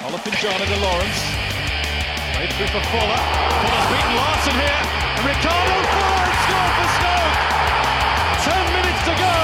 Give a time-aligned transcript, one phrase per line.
[0.00, 1.22] Olofinjana de Lawrence.
[2.32, 3.20] Played through for Fuller.
[3.60, 4.82] Fuller's beaten Larsson here.
[5.12, 7.36] And Ricardo Fuller scored for Stoke.
[8.48, 9.36] Ten minutes to go.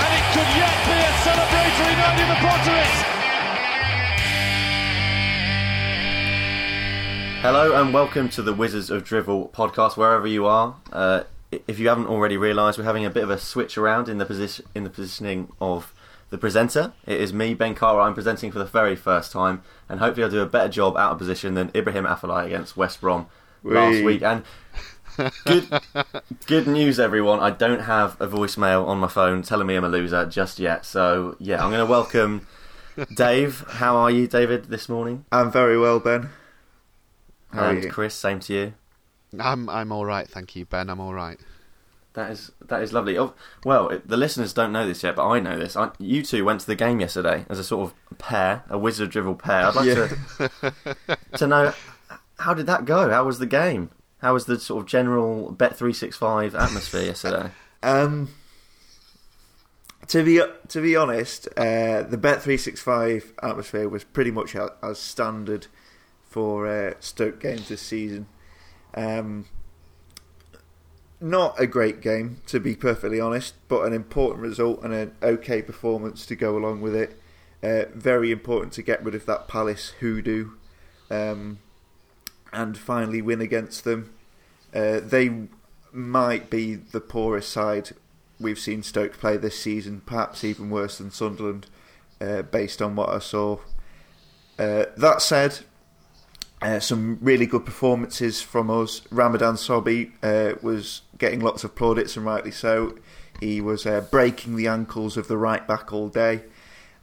[0.00, 2.96] And it could yet be a celebratory night in the Potteries.
[7.42, 10.76] Hello and welcome to the Wizards of Drivel podcast, wherever you are.
[10.94, 11.24] Uh,
[11.68, 14.24] if you haven't already realised, we're having a bit of a switch around in the
[14.24, 15.92] position in the positioning of
[16.34, 16.92] the presenter.
[17.06, 18.00] It is me, Ben Carter.
[18.00, 21.12] I'm presenting for the very first time, and hopefully I'll do a better job out
[21.12, 23.28] of position than Ibrahim Afellay against West Brom
[23.62, 24.20] last week.
[24.20, 24.42] And
[25.44, 25.68] good,
[26.46, 27.38] good news, everyone.
[27.38, 30.84] I don't have a voicemail on my phone telling me I'm a loser just yet.
[30.84, 32.48] So yeah, I'm going to welcome
[33.14, 33.64] Dave.
[33.68, 35.26] How are you, David, this morning?
[35.30, 36.30] I'm very well, Ben.
[37.52, 37.90] How are and you?
[37.90, 38.74] Chris, same to you.
[39.38, 40.90] I'm I'm all right, thank you, Ben.
[40.90, 41.38] I'm all right.
[42.14, 43.18] That is that is lovely.
[43.18, 45.76] Oh, well, it, the listeners don't know this yet, but I know this.
[45.76, 49.10] I, you two went to the game yesterday as a sort of pair, a wizard
[49.10, 49.66] drivel pair.
[49.66, 50.08] I'd like Yeah.
[51.08, 51.72] to to know
[52.38, 53.10] how did that go?
[53.10, 53.90] How was the game?
[54.18, 57.50] How was the sort of general Bet three six five atmosphere yesterday?
[57.82, 58.30] Um,
[60.06, 64.54] to be to be honest, uh, the Bet three six five atmosphere was pretty much
[64.56, 65.66] as, as standard
[66.30, 68.26] for uh, Stoke games this season.
[68.94, 69.46] Um,
[71.24, 75.62] not a great game, to be perfectly honest, but an important result and an okay
[75.62, 77.18] performance to go along with it.
[77.62, 80.50] Uh, very important to get rid of that Palace hoodoo
[81.10, 81.58] um,
[82.52, 84.12] and finally win against them.
[84.74, 85.48] Uh, they
[85.92, 87.92] might be the poorest side
[88.38, 91.68] we've seen Stoke play this season, perhaps even worse than Sunderland,
[92.20, 93.60] uh, based on what I saw.
[94.58, 95.60] Uh, that said,
[96.64, 99.02] uh, some really good performances from us.
[99.10, 102.96] Ramadan Sobhi uh, was getting lots of plaudits, and rightly so.
[103.38, 106.40] He was uh, breaking the ankles of the right back all day.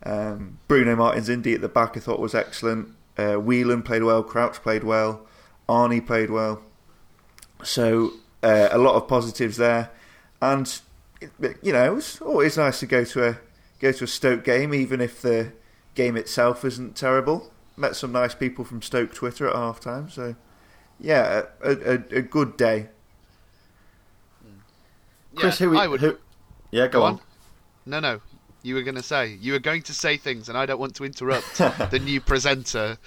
[0.04, 2.90] Um, Bruno Martins Indi at the back I thought was excellent.
[3.16, 5.28] Uh, Whelan played well, Crouch played well,
[5.70, 6.64] Arnie played well.
[7.62, 9.92] So uh, a lot of positives there,
[10.42, 10.82] and
[11.62, 13.38] you know it's always nice to go to a
[13.80, 15.52] go to a Stoke game, even if the
[15.94, 17.52] game itself isn't terrible.
[17.82, 20.36] Met some nice people from Stoke Twitter at half time, so
[21.00, 22.90] yeah, a, a, a good day.
[25.36, 26.18] Chris, Yeah, who, we, I would who?
[26.70, 27.14] Yeah, go, go on.
[27.14, 27.22] on.
[27.88, 28.22] No, no.
[28.62, 30.96] You were going to say you were going to say things, and I don't want
[30.98, 33.00] to interrupt the new presenter.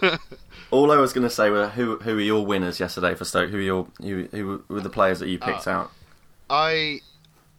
[0.70, 3.50] All I was going to say were who who were your winners yesterday for Stoke?
[3.50, 5.90] Who were your who, who were the players that you picked Uh, out?
[6.48, 7.00] I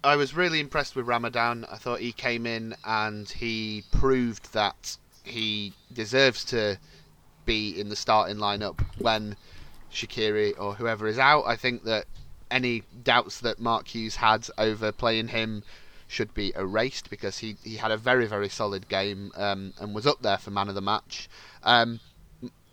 [0.06, 1.66] I was really impressed with Ramadan.
[1.70, 6.78] I thought he came in and he proved that he deserves to
[7.46, 9.36] be in the starting lineup when
[9.92, 11.44] Shaqiri or whoever is out.
[11.46, 12.06] I think that
[12.52, 15.64] any doubts that Mark Hughes had over playing him
[16.08, 20.06] should be erased because he, he had a very very solid game um, and was
[20.06, 21.28] up there for man of the match.
[21.64, 22.00] Um,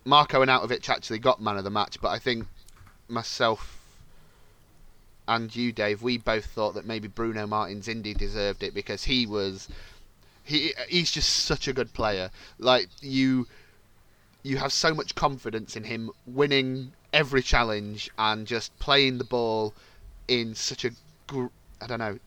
[0.04, 2.46] Marko Arnautovic actually got man of the match, but I think
[3.08, 3.78] myself
[5.28, 9.24] and you, Dave, we both thought that maybe Bruno Martins Indi deserved it because he
[9.24, 9.68] was
[10.44, 12.30] he he's just such a good player.
[12.58, 13.46] Like you
[14.42, 19.74] you have so much confidence in him winning every challenge and just playing the ball
[20.28, 20.90] in such a
[21.86, 22.18] don't know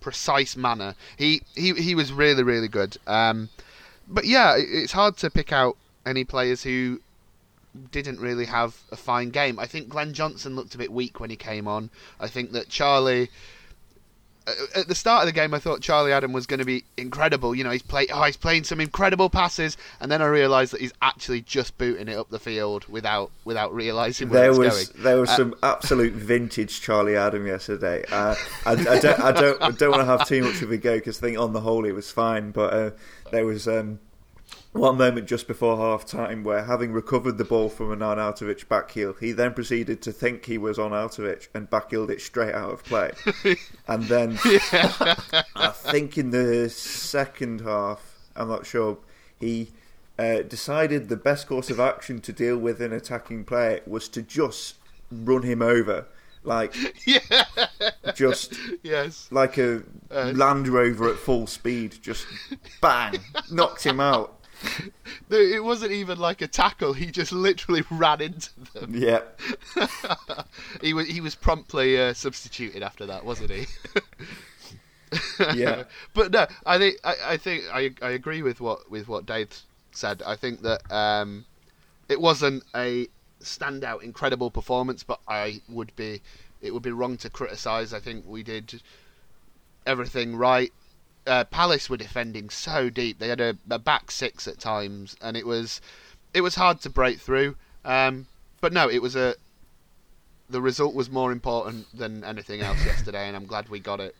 [0.00, 0.94] precise manner.
[1.16, 2.96] He he he was really really good.
[3.06, 3.48] Um,
[4.06, 7.00] but yeah, it's hard to pick out any players who
[7.90, 9.58] didn't really have a fine game.
[9.58, 11.90] I think Glenn Johnson looked a bit weak when he came on.
[12.20, 13.30] I think that Charlie.
[14.74, 17.54] At the start of the game, I thought Charlie Adam was going to be incredible.
[17.54, 20.82] You know, he's play, oh, he's playing some incredible passes, and then I realised that
[20.82, 25.02] he's actually just booting it up the field without without realising where There was going.
[25.02, 28.04] there was Uh, some absolute vintage Charlie Adam yesterday.
[28.12, 28.34] Uh,
[28.66, 30.96] I, I don't I don't I don't want to have too much of a go
[30.96, 32.90] because I think on the whole it was fine, but uh,
[33.30, 33.98] there was um,
[34.74, 38.90] one moment just before half time where having recovered the ball from an Arnautovic back
[38.90, 42.54] heel, he then proceeded to think he was on Arnautovic and back heeled it straight
[42.54, 43.12] out of play.
[43.88, 44.36] and then
[45.54, 48.98] I think in the second half, I'm not sure,
[49.38, 49.68] he
[50.18, 54.22] uh, decided the best course of action to deal with an attacking player was to
[54.22, 54.76] just
[55.10, 56.06] run him over.
[56.42, 56.74] Like,
[57.06, 57.44] yeah,
[58.14, 59.28] just yes.
[59.30, 62.26] like a Uh, Land Rover at full speed, just
[62.80, 63.14] bang,
[63.50, 64.43] knocked him out.
[65.30, 66.92] It wasn't even like a tackle.
[66.92, 68.94] He just literally ran into them.
[68.94, 69.22] Yeah,
[70.80, 73.66] He was he was promptly uh, substituted after that, wasn't he?
[75.54, 75.84] yeah.
[76.12, 79.48] but no, I think I, I think I I agree with what with what Dave
[79.92, 80.22] said.
[80.24, 81.46] I think that um,
[82.08, 83.08] it wasn't a
[83.40, 86.20] standout, incredible performance, but I would be
[86.60, 87.92] it would be wrong to criticise.
[87.92, 88.80] I think we did
[89.86, 90.72] everything right.
[91.26, 93.18] Uh, Palace were defending so deep.
[93.18, 95.80] They had a, a, back six at times, and it was
[96.32, 97.56] it was hard to break through.
[97.84, 98.26] Um,
[98.60, 99.34] but no, it was a
[100.48, 104.14] the result was more important than anything else yesterday, and I'm glad we got it.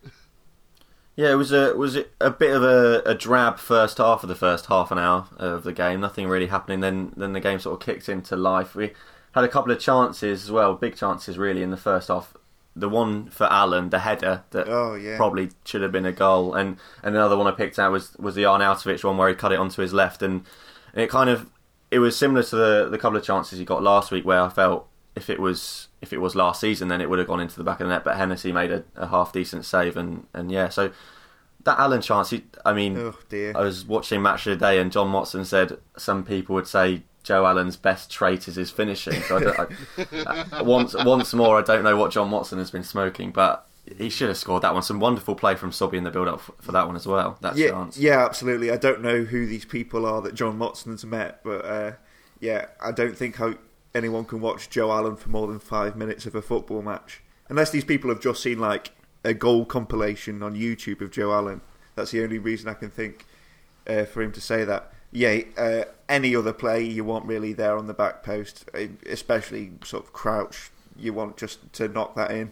[1.16, 4.34] Yeah, it was a was a bit of a, a drab first half of the
[4.34, 6.00] first half an hour of the game.
[6.00, 6.80] Nothing really happening.
[6.80, 8.74] Then then the game sort of kicked into life.
[8.74, 8.92] We
[9.32, 12.34] had a couple of chances as well, big chances really in the first half.
[12.76, 15.16] The one for Allen, the header that oh, yeah.
[15.16, 18.34] probably should have been a goal, and, and another one I picked out was was
[18.34, 20.44] the Arnautovic one where he cut it onto his left, and,
[20.92, 21.50] and it kind of
[21.92, 24.48] it was similar to the the couple of chances he got last week where I
[24.48, 27.56] felt if it was if it was last season, then it would have gone into
[27.56, 28.04] the back of the net.
[28.04, 30.90] But Hennessy made a, a half decent save, and, and yeah, so
[31.64, 32.30] that Allen chance.
[32.30, 35.78] He, I mean, oh, I was watching Match of the Day, and John Motson said
[35.96, 39.20] some people would say Joe Allen's best trait is his finishing.
[39.22, 39.66] So I
[40.52, 43.66] I, once once more, I don't know what John Motson has been smoking, but
[43.98, 44.82] he should have scored that one.
[44.82, 47.38] Some wonderful play from Sobhi in the build up for that one as well.
[47.40, 47.98] That yeah, chance.
[47.98, 48.70] Yeah, absolutely.
[48.70, 51.92] I don't know who these people are that John Motson's met, but uh,
[52.40, 53.54] yeah, I don't think how
[53.94, 57.22] anyone can watch Joe Allen for more than five minutes of a football match.
[57.48, 58.92] Unless these people have just seen like
[59.24, 61.60] a goal compilation on YouTube of Joe Allen.
[61.94, 63.26] That's the only reason I can think
[63.86, 64.92] uh, for him to say that.
[65.12, 68.68] Yeah, uh, any other play you want really there on the back post,
[69.06, 72.50] especially sort of crouch, you want just to knock that in.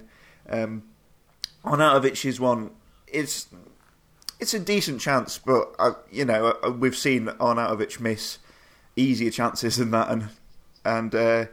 [0.49, 0.85] Um,
[1.65, 2.71] Arnautovic's one,
[3.07, 3.49] it's
[4.41, 8.39] it's a decent chance, but uh, you know uh, we've seen Arnautovic miss
[8.97, 10.29] easier chances than that, and
[10.85, 11.47] and uh,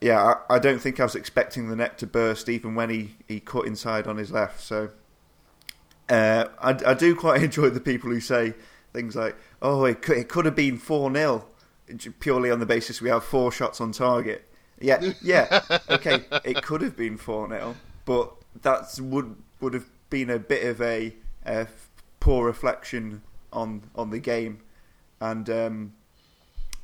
[0.00, 3.16] yeah, I, I, don't think I was expecting the net to burst even when he,
[3.26, 4.60] he cut inside on his left.
[4.60, 4.90] So
[6.08, 8.54] uh, I, I, do quite enjoy the people who say
[8.92, 11.46] things like, "Oh, it could, it could have been four 0
[12.20, 14.44] purely on the basis we have four shots on target."
[14.80, 17.74] Yeah, yeah, okay, it could have been four 0
[18.04, 18.32] but
[18.62, 21.14] that would would have been a bit of a,
[21.44, 21.66] a
[22.20, 24.60] poor reflection on on the game,
[25.20, 25.92] and um,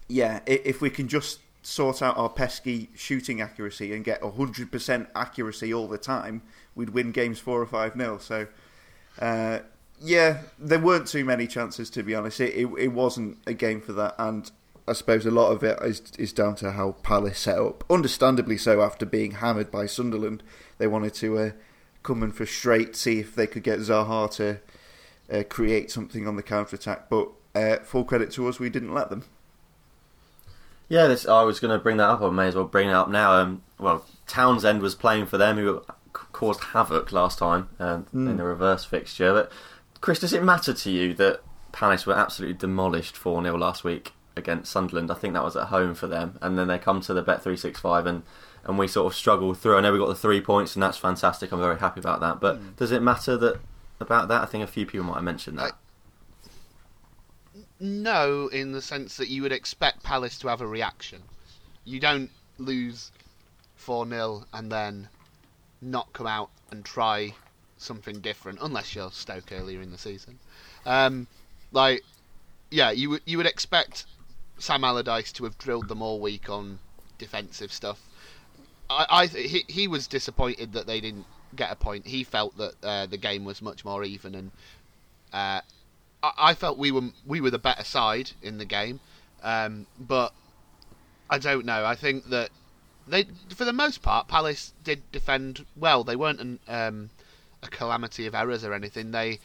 [0.09, 5.73] yeah, if we can just sort out our pesky shooting accuracy and get 100% accuracy
[5.73, 6.43] all the time,
[6.75, 8.19] we'd win games 4 or 5 nil.
[8.19, 8.47] So,
[9.19, 9.61] uh,
[10.01, 12.41] yeah, there weren't too many chances, to be honest.
[12.41, 14.15] It, it, it, wasn't a game for that.
[14.19, 14.51] And
[14.87, 17.85] I suppose a lot of it is, is down to how Palace set up.
[17.91, 20.43] Understandably so, after being hammered by Sunderland.
[20.79, 21.51] They wanted to uh,
[22.03, 24.61] come and frustrate, see if they could get Zaha to
[25.33, 27.09] uh, create something on the counter attack.
[27.09, 29.25] But uh, full credit to us, we didn't let them.
[30.89, 32.21] Yeah, this, I was going to bring that up.
[32.21, 33.33] I may as well bring it up now.
[33.33, 35.83] Um, well, Townsend was playing for them, who
[36.13, 38.29] caused havoc last time um, mm.
[38.29, 39.33] in the reverse fixture.
[39.33, 39.53] But
[40.05, 41.41] Chris, does it matter to you that
[41.73, 45.11] Palace were absolutely demolished 4 0 last week against Sunderland?
[45.11, 47.43] I think that was at home for them, and then they come to the Bet
[47.43, 48.23] three six five and.
[48.65, 49.77] And we sort of struggled through.
[49.77, 51.53] I know we got the three points, and that's fantastic.
[51.53, 52.41] I'm very happy about that.
[52.41, 52.77] But mm.
[52.77, 53.61] does it matter that
[54.01, 54.43] about that?
[54.43, 55.73] I think a few people might have mentioned that.
[57.81, 61.23] No, in the sense that you would expect Palace to have a reaction.
[61.85, 63.11] You don't lose
[63.77, 65.09] 4 0 and then
[65.83, 67.35] not come out and try
[67.85, 70.39] something different, unless you're Stoke earlier in the season.
[70.87, 71.27] Um,
[71.73, 72.03] like,
[72.71, 74.07] yeah, you would you would expect
[74.59, 76.79] Sam Allardyce to have drilled them all week on
[77.19, 78.01] defensive stuff.
[78.91, 82.07] I, I he he was disappointed that they didn't get a point.
[82.07, 84.51] He felt that uh, the game was much more even, and
[85.33, 85.61] uh,
[86.23, 89.01] I, felt we were we were the better side in the game,
[89.43, 90.33] um, but
[91.29, 91.85] I don't know.
[91.85, 92.51] I think that
[93.07, 96.05] they, for the most part, Palace did defend well.
[96.05, 97.11] They weren't an, um,
[97.67, 99.11] a calamity of errors or anything.
[99.11, 99.41] They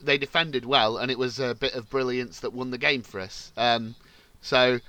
[0.00, 3.20] they defended well, and it was a bit of brilliance that won the game for
[3.20, 3.52] us.
[3.56, 3.94] Um,
[4.40, 4.80] so,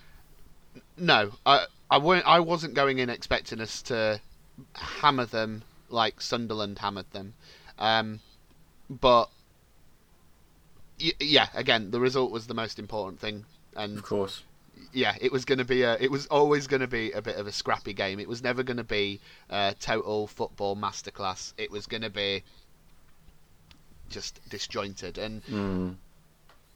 [0.97, 2.25] no, I I weren't.
[2.27, 4.19] I wasn't going in expecting us to
[4.73, 7.33] hammer them like Sunderland hammered them,
[7.77, 8.19] um,
[8.89, 9.29] but
[10.97, 14.43] yeah, again, the result was the most important thing, and of course,
[14.93, 15.95] yeah, it was going to be a.
[15.99, 18.19] It was always going to be a bit of a scrappy game.
[18.19, 21.53] It was never going to be a total football masterclass.
[21.57, 22.43] It was going to be
[24.09, 25.95] just disjointed, and mm.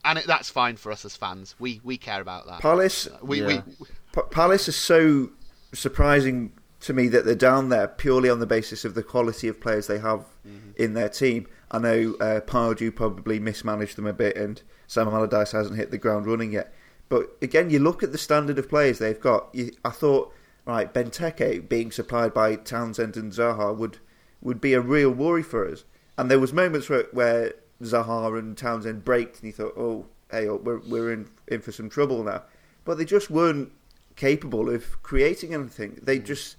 [0.05, 1.55] and it, that's fine for us as fans.
[1.59, 2.61] We we care about that.
[2.61, 3.47] Palace, we, yeah.
[3.47, 5.29] we P- Palace is so
[5.73, 9.59] surprising to me that they're down there purely on the basis of the quality of
[9.59, 10.71] players they have mm-hmm.
[10.77, 11.47] in their team.
[11.71, 15.97] I know uh, Pardew probably mismanaged them a bit, and Sam Allardyce hasn't hit the
[15.97, 16.73] ground running yet.
[17.09, 19.49] But again, you look at the standard of players they've got.
[19.53, 20.33] You, I thought,
[20.65, 23.97] right, Benteke being supplied by Townsend and Zaha would
[24.41, 25.83] would be a real worry for us.
[26.19, 30.49] And there was moments where, where Zaha and Townsend braked, and you thought, oh, hey,
[30.49, 32.43] oh, we're we're in in for some trouble now.
[32.83, 33.71] But they just weren't
[34.17, 35.97] capable of creating anything.
[36.03, 36.57] They just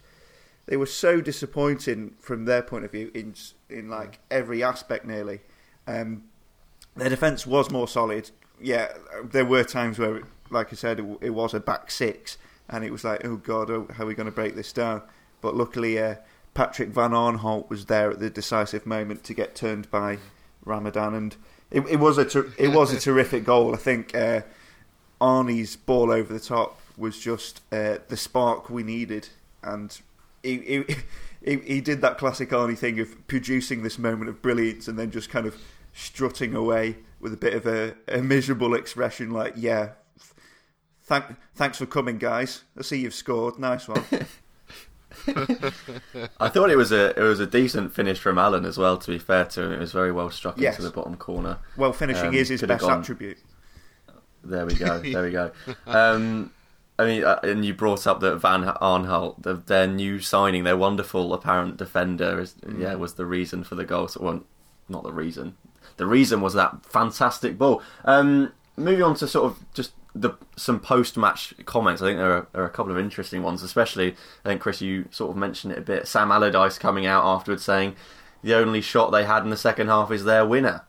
[0.64, 3.35] they were so disappointing from their point of view in
[3.69, 5.40] in like every aspect nearly.
[5.87, 6.25] Um,
[6.97, 8.31] their defence was more solid.
[8.62, 8.88] Yeah,
[9.23, 12.38] there were times where, like I said, it, it was a back six,
[12.71, 15.02] and it was like, oh god, oh, how are we going to break this down?
[15.43, 16.14] But luckily, uh,
[16.54, 20.19] Patrick Van Aanholt was there at the decisive moment to get turned by
[20.64, 21.37] Ramadan, and
[21.71, 23.75] it, it was a ter- it was a terrific goal.
[23.75, 24.42] I think uh,
[25.21, 29.28] Arnie's ball over the top was just uh, the spark we needed,
[29.62, 29.99] and
[30.42, 30.97] he, he
[31.45, 35.11] he he did that classic Arnie thing of producing this moment of brilliance and then
[35.11, 35.57] just kind of
[35.92, 39.90] strutting away with a bit of a, a miserable expression, like "Yeah,
[41.04, 42.64] thank thanks for coming, guys.
[42.76, 43.59] I see you've scored.
[43.59, 44.04] Nice one."
[45.27, 48.97] I thought it was a it was a decent finish from Allen as well.
[48.99, 50.77] To be fair to him, it was very well struck Yes.
[50.79, 51.59] into the bottom corner.
[51.77, 53.39] well, finishing Um, is his best gone- attribute.
[54.43, 54.99] There we go.
[55.00, 55.50] There we go.
[55.87, 56.53] Um,
[56.99, 60.77] I mean, uh, and you brought up that Van Aanholt, the, their new signing, their
[60.77, 64.07] wonderful apparent defender, is yeah, was the reason for the goal.
[64.09, 64.45] So, well,
[64.89, 65.57] not the reason.
[65.97, 67.83] The reason was that fantastic ball.
[68.05, 72.02] Um, moving on to sort of just the some post match comments.
[72.02, 74.12] I think there are, are a couple of interesting ones, especially.
[74.45, 76.09] I think Chris, you sort of mentioned it a bit.
[76.09, 77.95] Sam Allardyce coming out afterwards saying
[78.43, 80.83] the only shot they had in the second half is their winner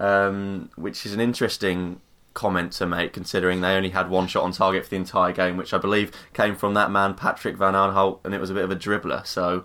[0.00, 2.00] um, which is an interesting
[2.34, 5.56] comment to make, considering they only had one shot on target for the entire game,
[5.56, 8.64] which I believe came from that man Patrick Van Aanholt, and it was a bit
[8.64, 9.24] of a dribbler.
[9.26, 9.64] So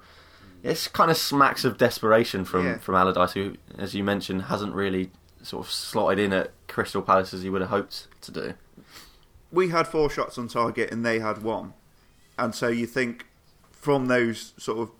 [0.63, 2.77] it's kind of smacks of desperation from Yeah.
[2.77, 5.11] from Allardyce, who, as you mentioned, hasn't really
[5.47, 8.53] sort of slotted in at Crystal Palace as he would have hoped to do.
[9.51, 11.73] we had four shots on target and they had one.
[12.37, 13.25] And so you think
[13.71, 14.91] from those sort of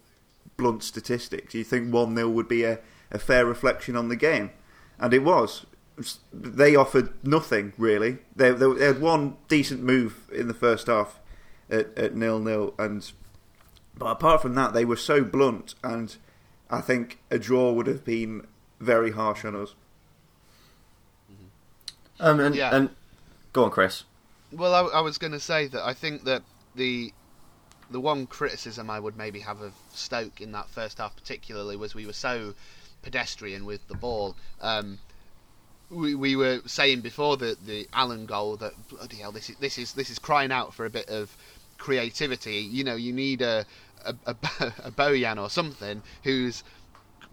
[0.56, 2.80] blunt statistics, you think 1 0 would be a,
[3.12, 4.52] a fair reflection on the game.
[4.98, 5.66] And it was.
[6.32, 8.20] They offered nothing, really.
[8.36, 11.20] They, they, they had one decent move in the first half
[11.70, 12.74] at, at nil nil.
[12.80, 13.12] And,
[13.96, 15.76] but apart from that, they were so blunt.
[15.84, 16.16] And
[16.70, 18.48] I think a draw would have been
[18.80, 19.76] very harsh on us.
[22.20, 22.76] Um, and, Yeah.
[22.76, 22.90] and
[23.54, 24.04] go on, Chris.
[24.52, 26.44] Well, I, I was going to say that I think that
[26.76, 27.14] the
[27.90, 31.96] the one criticism I would maybe have of Stoke in that first half, particularly, was
[31.96, 32.54] we were so
[33.02, 34.36] pedestrian with the ball.
[34.62, 35.00] Um,
[35.90, 39.78] we, we were saying before the the Allen goal that bloody hell, this is this
[39.78, 41.36] is this is crying out for a bit of
[41.78, 42.58] creativity.
[42.58, 43.66] You know, you need a
[44.06, 44.32] a, a,
[44.84, 46.64] a Bojan or something who's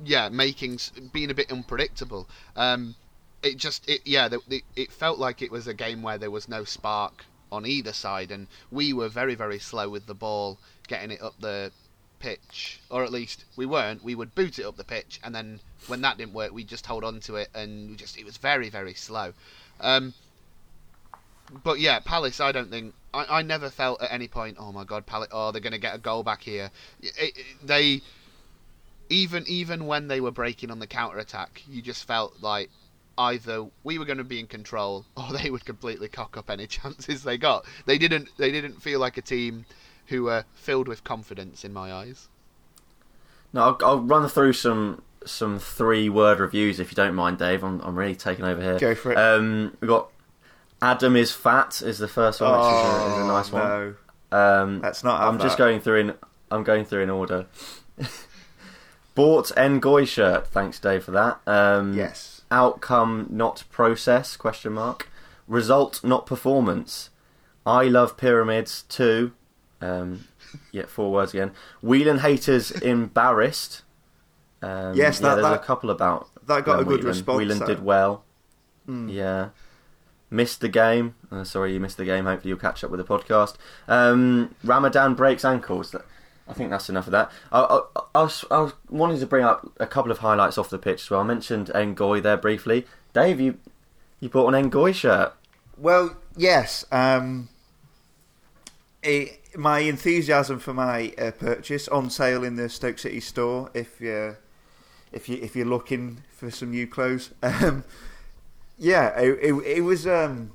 [0.04, 0.78] yeah making
[1.12, 2.28] being a bit unpredictable.
[2.56, 2.94] Um,
[3.44, 6.48] it just it yeah the, it felt like it was a game where there was
[6.48, 10.58] no spark on either side and we were very very slow with the ball
[10.88, 11.70] getting it up the
[12.24, 14.02] pitch or at least we weren't.
[14.02, 16.86] We would boot it up the pitch and then when that didn't work we just
[16.86, 19.34] hold on to it and we just it was very very slow.
[19.80, 20.14] Um
[21.62, 24.84] but yeah Palace I don't think I, I never felt at any point oh my
[24.84, 26.70] god Palace oh they're going to get a goal back here.
[27.02, 28.00] It, it, they
[29.10, 32.70] even even when they were breaking on the counter attack you just felt like
[33.18, 36.66] either we were going to be in control or they would completely cock up any
[36.68, 37.64] chances they got.
[37.87, 38.28] They didn't.
[38.37, 39.66] They didn't feel like a team
[40.06, 42.28] who were filled with confidence in my eyes.
[43.52, 47.62] No, I'll, I'll run through some some three word reviews if you don't mind, Dave.
[47.62, 48.78] I'm I'm really taking over here.
[48.78, 49.18] Go for it.
[49.18, 50.11] Um, we got
[50.83, 53.62] Adam is fat is the first one, which is, a, is a nice one.
[53.62, 53.94] Oh,
[54.30, 54.37] no.
[54.37, 56.14] Um, Let's not I'm just going through in.
[56.50, 57.47] I'm going through in order.
[59.14, 60.49] Bought Ngoy shirt.
[60.49, 61.40] Thanks, Dave, for that.
[61.47, 62.33] Um, Yes.
[62.54, 64.37] Outcome not process?
[64.37, 65.08] Question mark.
[65.49, 67.11] Result not performance.
[67.66, 69.32] I love pyramids too.
[69.80, 70.25] Um,
[70.70, 71.50] yeah, four words again.
[71.82, 73.82] Whelan haters embarrassed.
[74.62, 77.06] Um, Yes, yeah, there's that- a couple about that got a good Whelan.
[77.06, 77.66] response, Whelan that.
[77.68, 78.23] did well.
[78.87, 79.08] Hmm.
[79.08, 79.49] Yeah.
[80.30, 81.14] Missed the game.
[81.32, 82.25] Uh, sorry, you missed the game.
[82.26, 83.54] Hopefully, you'll catch up with the podcast.
[83.88, 85.94] Um, Ramadan breaks ankles.
[86.46, 87.30] I think that's enough of that.
[87.50, 87.80] I, I,
[88.14, 91.02] I, was, I was wanting to bring up a couple of highlights off the pitch
[91.02, 91.20] as well.
[91.20, 92.86] I mentioned Ngoy there briefly.
[93.12, 93.58] Dave, you
[94.20, 95.34] you bought an Ngoy shirt.
[95.76, 96.84] Well, yes.
[96.92, 97.48] Um,
[99.02, 103.70] it, my enthusiasm for my uh, purchase on sale in the Stoke City store.
[103.74, 104.36] If you
[105.12, 107.84] if you if you're looking for some new clothes, um,
[108.78, 110.52] yeah, it, it, it was um,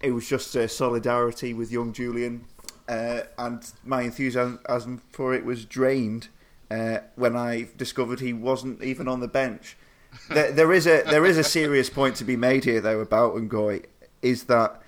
[0.00, 2.44] it was just uh, solidarity with young Julien,
[2.88, 6.28] uh, and my enthusiasm for it was drained
[6.70, 9.76] uh, when I discovered he wasn't even on the bench.
[10.30, 13.34] there, there is a there is a serious point to be made here though about
[13.34, 13.84] Ngoy
[14.22, 14.80] is that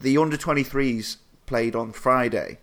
[0.00, 2.58] the under 23s played on Friday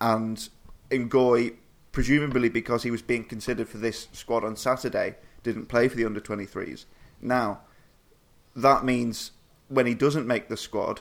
[0.00, 0.48] and
[0.90, 1.54] Ngoy
[1.92, 6.04] presumably because he was being considered for this squad on Saturday didn't play for the
[6.04, 6.84] under 23s
[7.22, 7.60] now
[8.56, 9.30] that means
[9.68, 11.00] when he doesn't make the squad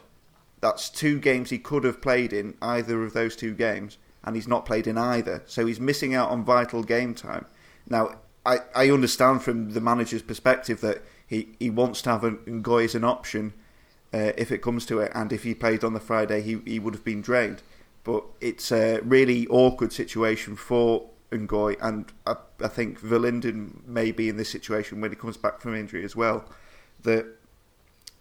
[0.65, 4.48] that's two games he could have played in either of those two games and he's
[4.48, 7.45] not played in either so he's missing out on vital game time
[7.88, 8.10] now
[8.45, 12.95] I, I understand from the manager's perspective that he, he wants to have Ngoy as
[12.95, 13.53] an option
[14.13, 16.79] uh, if it comes to it, and if he played on the Friday, he, he
[16.79, 17.62] would have been drained.
[18.03, 24.29] But it's a really awkward situation for Ngoy, and I, I think Verlinden may be
[24.29, 26.45] in this situation when he comes back from injury as well,
[27.03, 27.25] that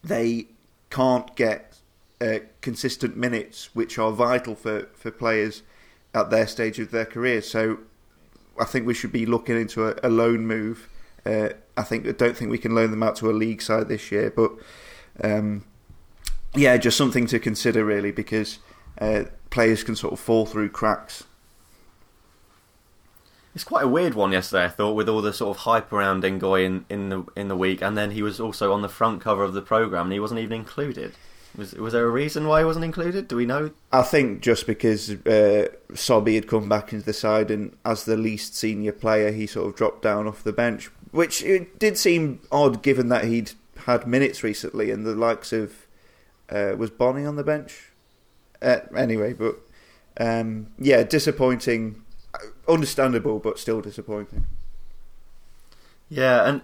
[0.02, 0.46] they
[0.90, 1.73] can't get
[2.24, 5.62] uh, consistent minutes, which are vital for, for players
[6.14, 7.42] at their stage of their career.
[7.42, 7.78] So
[8.58, 10.88] I think we should be looking into a, a loan move.
[11.26, 13.88] Uh, I think I don't think we can loan them out to a league side
[13.88, 14.52] this year, but
[15.22, 15.64] um,
[16.54, 18.58] yeah, just something to consider really because
[19.00, 21.24] uh, players can sort of fall through cracks.
[23.54, 26.22] It's quite a weird one yesterday, I thought, with all the sort of hype around
[26.24, 29.20] Ngoy in, in the in the week, and then he was also on the front
[29.20, 31.14] cover of the program, and he wasn't even included.
[31.56, 33.28] Was was there a reason why he wasn't included?
[33.28, 33.70] Do we know?
[33.92, 38.16] I think just because uh, Sobhi had come back into the side, and as the
[38.16, 42.40] least senior player, he sort of dropped down off the bench, which it did seem
[42.50, 43.52] odd given that he'd
[43.86, 45.86] had minutes recently, and the likes of
[46.50, 47.90] uh, was Bony on the bench.
[48.60, 49.56] Uh, anyway, but
[50.18, 52.02] um, yeah, disappointing,
[52.68, 54.46] understandable, but still disappointing.
[56.08, 56.62] Yeah, and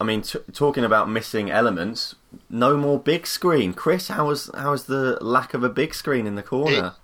[0.00, 2.16] I mean, t- talking about missing elements,
[2.50, 3.74] no more big screen.
[3.74, 6.94] Chris, how was how was the lack of a big screen in the corner?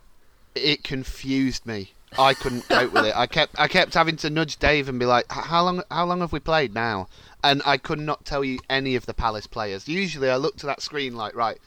[0.55, 1.93] It, it confused me.
[2.19, 3.17] I couldn't cope with it.
[3.17, 6.21] I kept I kept having to nudge Dave and be like, "How long how long
[6.21, 7.09] have we played now?"
[7.43, 9.89] And I could not tell you any of the Palace players.
[9.89, 11.59] Usually, I look to that screen like, right,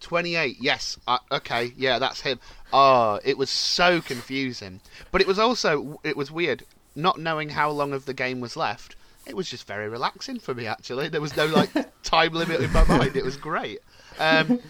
[0.00, 0.56] 28.
[0.60, 2.38] Yes, uh, okay, yeah, that's him.
[2.72, 4.80] Oh, it was so confusing.
[5.10, 6.64] But it was also it was weird
[6.94, 10.54] not knowing how long of the game was left it was just very relaxing for
[10.54, 10.66] me.
[10.66, 11.70] Actually, there was no like
[12.02, 13.16] time limit in my mind.
[13.16, 13.80] It was great.
[14.18, 14.60] Um,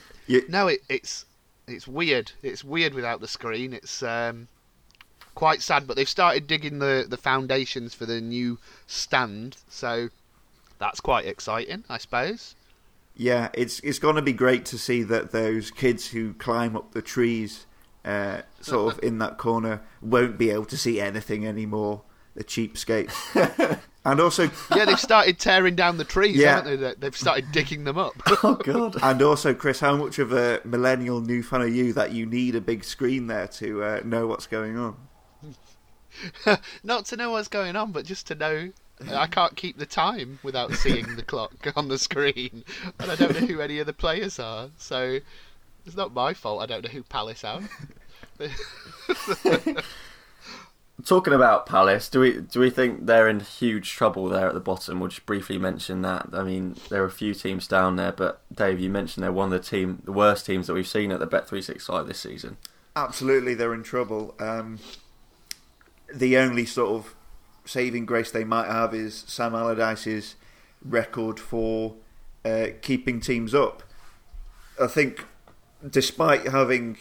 [0.49, 1.25] No, it, it's
[1.66, 2.32] it's weird.
[2.42, 3.73] It's weird without the screen.
[3.73, 4.49] It's um,
[5.35, 5.87] quite sad.
[5.87, 10.09] But they've started digging the the foundations for the new stand, so
[10.78, 12.54] that's quite exciting, I suppose.
[13.16, 16.92] Yeah, it's it's going to be great to see that those kids who climb up
[16.92, 17.66] the trees,
[18.04, 22.02] uh, sort of in that corner, won't be able to see anything anymore.
[22.34, 23.80] The cheapskates.
[24.04, 26.56] And also, yeah, they've started tearing down the trees, yeah.
[26.56, 26.95] haven't they?
[26.99, 28.15] They've started digging them up.
[28.43, 28.97] oh god!
[29.00, 32.56] And also, Chris, how much of a millennial new fan are you that you need
[32.56, 34.97] a big screen there to uh, know what's going on?
[36.82, 38.73] Not to know what's going on, but just to know.
[39.10, 42.62] I can't keep the time without seeing the clock on the screen,
[43.00, 44.71] and I don't know who any of the players are.
[44.76, 45.19] So
[45.84, 46.62] it's not my fault.
[46.62, 47.62] I don't know who Palace are.
[51.04, 54.60] Talking about Palace, do we do we think they're in huge trouble there at the
[54.60, 55.00] bottom?
[55.00, 56.28] We'll just briefly mention that.
[56.32, 59.52] I mean, there are a few teams down there, but Dave, you mentioned they're one
[59.52, 62.06] of the team, the worst teams that we've seen at the Bet three six five
[62.06, 62.56] this season.
[62.95, 64.34] Absolutely, they're in trouble.
[64.38, 64.78] Um,
[66.15, 67.15] the only sort of
[67.65, 70.36] saving grace they might have is Sam Allardyce's
[70.84, 71.95] record for
[72.45, 73.82] uh, keeping teams up.
[74.80, 75.25] I think,
[75.88, 76.97] despite having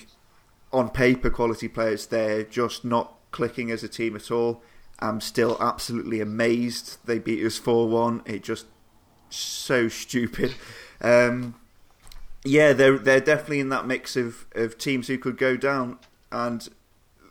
[0.73, 4.61] on paper quality players, they're just not clicking as a team at all.
[4.99, 8.21] I'm still absolutely amazed they beat us 4 1.
[8.25, 8.65] It just
[9.29, 10.55] so stupid.
[11.01, 11.55] Um,
[12.43, 15.99] yeah, they're they're definitely in that mix of, of teams who could go down,
[16.31, 16.67] and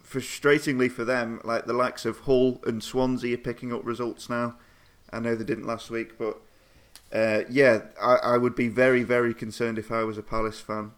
[0.05, 4.57] frustratingly for them, like the likes of Hull and Swansea are picking up results now.
[5.13, 6.41] I know they didn't last week, but
[7.13, 10.93] uh, yeah, I, I would be very very concerned if I was a Palace fan.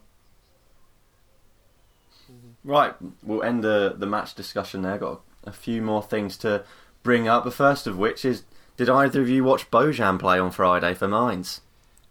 [2.63, 4.97] Right, we'll end the the match discussion there.
[4.97, 6.63] Got a few more things to
[7.03, 7.43] bring up.
[7.43, 8.43] The first of which is,
[8.77, 11.61] did either of you watch Bojan play on Friday for Mainz?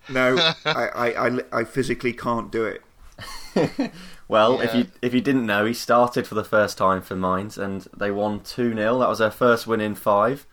[0.08, 2.82] No, I, I, I, I, physically can't do it.
[4.28, 4.64] well, yeah.
[4.64, 7.86] if you if you didn't know, he started for the first time for Mainz, and
[7.96, 10.46] they won two 0 That was their first win in five.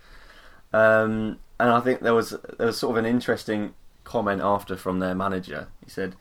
[0.71, 4.99] Um, and I think there was there was sort of an interesting comment after from
[4.99, 5.67] their manager.
[5.83, 6.15] He said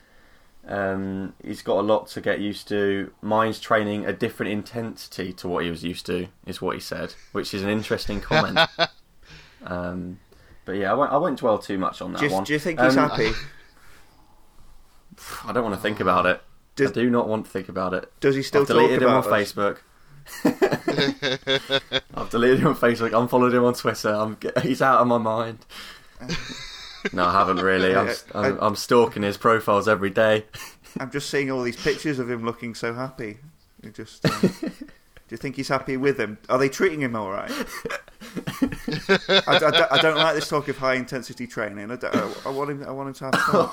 [0.67, 3.13] um, he's got a lot to get used to.
[3.23, 7.15] Mainz training a different intensity to what he was used to, is what he said,
[7.33, 8.59] which is an interesting comment.
[9.65, 10.19] um,
[10.65, 12.45] but yeah, I won't, I won't dwell too much on that do you, one.
[12.45, 13.31] Do you think he's um, happy?
[15.45, 16.43] I don't want to think about it.
[16.77, 18.13] Does, I do not want to think about it.
[18.21, 19.79] Does he still I've deleted him on Facebook.
[22.15, 23.19] I've deleted him on Facebook.
[23.19, 24.11] Unfollowed him on Twitter.
[24.11, 25.65] I'm, he's out of my mind.
[27.13, 27.95] No, I haven't really.
[27.95, 30.45] I'm, I'm, I'm, stalking his profiles every day.
[30.99, 33.39] I'm just seeing all these pictures of him looking so happy.
[33.83, 34.25] You just.
[34.25, 34.71] Um, do
[35.31, 36.39] you think he's happy with them?
[36.49, 37.51] Are they treating him all right?
[37.51, 41.91] I, I, don't, I, don't like this talk of high intensity training.
[41.91, 42.85] I, I, want him.
[42.85, 43.71] I want him to have fun.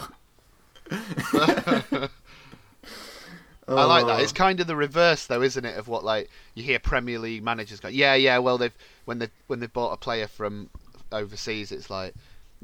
[3.67, 4.21] I like that.
[4.21, 5.77] It's kind of the reverse, though, isn't it?
[5.77, 9.29] Of what like you hear Premier League managers go, "Yeah, yeah." Well, they've when they
[9.47, 10.69] when they bought a player from
[11.11, 12.13] overseas, it's like,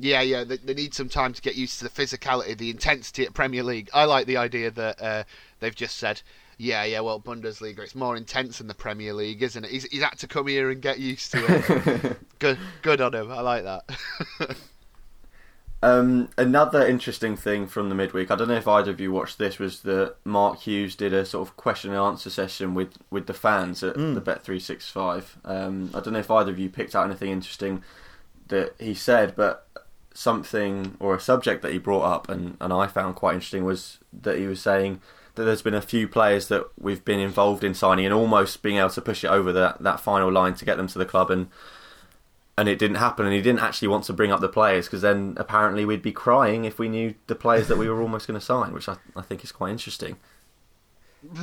[0.02, 3.24] Yeah, yeah, they, they, need some time to get used to the physicality, the intensity
[3.24, 3.88] at Premier League.
[3.94, 5.24] I like the idea that uh,
[5.60, 6.24] they've just said,
[6.58, 9.70] yeah, yeah, well, Bundesliga, it's more intense than the Premier League, isn't it?
[9.70, 12.18] He's, he's had to come here and get used to it.
[12.40, 13.32] good, good on him.
[13.32, 14.58] I like that.
[15.84, 19.38] um, another interesting thing from the midweek, I don't know if either of you watched
[19.38, 23.28] this, was that Mark Hughes did a sort of question and answer session with, with
[23.28, 24.16] the fans at mm.
[24.16, 25.26] the Bet365.
[25.46, 27.84] Um, I don't know if either of you picked out anything interesting
[28.48, 29.68] that he said, but
[30.14, 34.00] something or a subject that he brought up and, and I found quite interesting was
[34.14, 35.02] that he was saying
[35.36, 38.78] that there's been a few players that we've been involved in signing and almost being
[38.78, 41.32] able to push it over that, that final line to get them to the club
[41.32, 41.48] and
[42.58, 45.02] and it didn't happen and he didn't actually want to bring up the players because
[45.02, 48.40] then apparently we'd be crying if we knew the players that we were almost going
[48.40, 50.18] to sign which I, I think is quite interesting.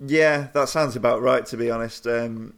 [0.00, 2.06] Yeah that sounds about right to be honest.
[2.06, 2.54] Um,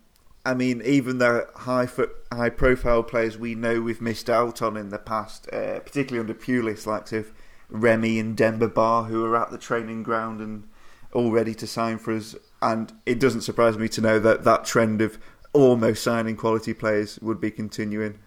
[0.47, 1.89] I mean, even the high
[2.33, 6.35] high profile players we know we've missed out on in the past, uh, particularly under
[6.35, 7.33] Pulis, like of
[7.69, 10.69] Remy and Demba Ba, who are at the training ground and
[11.13, 12.37] all ready to sign for us.
[12.63, 15.19] And it doesn't surprise me to know that that trend of
[15.53, 18.21] almost signing quality players would be continuing.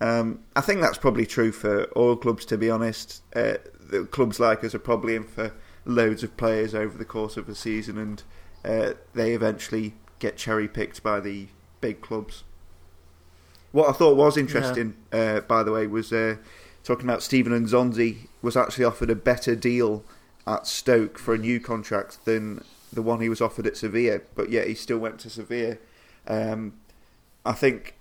[0.00, 3.22] Um, I think that's probably true for all clubs, to be honest.
[3.34, 3.54] Uh,
[3.90, 5.52] the clubs like us are probably in for
[5.84, 8.22] loads of players over the course of a season, and
[8.64, 11.48] uh, they eventually get cherry picked by the
[11.84, 12.44] big clubs.
[13.72, 15.18] What I thought was interesting, yeah.
[15.18, 16.36] uh, by the way, was uh,
[16.82, 20.02] talking about Steven N'Zonzi was actually offered a better deal
[20.46, 24.48] at Stoke for a new contract than the one he was offered at Sevilla, but
[24.48, 25.76] yet he still went to Sevilla.
[26.26, 26.72] Um,
[27.44, 27.96] I think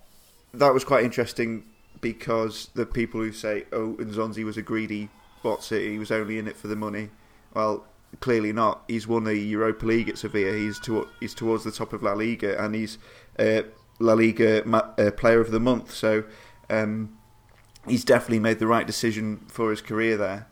[0.53, 1.65] that was quite interesting
[1.99, 5.09] because the people who say, "Oh, N'Zonzi was a greedy
[5.43, 7.09] bot he was only in it for the money,"
[7.53, 7.85] well,
[8.19, 8.83] clearly not.
[8.87, 10.55] He's won the Europa League at Sevilla.
[10.55, 12.97] He's to, he's towards the top of La Liga, and he's
[13.39, 13.63] uh,
[13.99, 15.93] La Liga uh, Player of the Month.
[15.93, 16.23] So
[16.69, 17.17] um,
[17.87, 20.47] he's definitely made the right decision for his career there.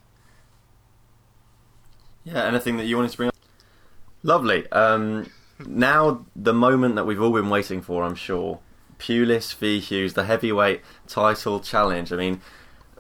[2.24, 3.36] Yeah, anything that you wanted to bring up?
[4.24, 4.70] Lovely.
[4.72, 5.32] Um,
[5.66, 8.60] now, the moment that we've all been waiting for, I'm sure.
[9.00, 12.14] Pulis v Hughes, the heavyweight title challenge.
[12.14, 12.42] I mean,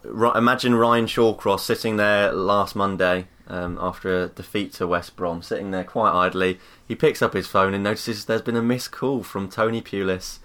[0.03, 5.71] imagine Ryan Shawcross sitting there last Monday um, after a defeat to West Brom, sitting
[5.71, 6.59] there quite idly.
[6.87, 10.39] He picks up his phone and notices there's been a missed call from Tony Pulis.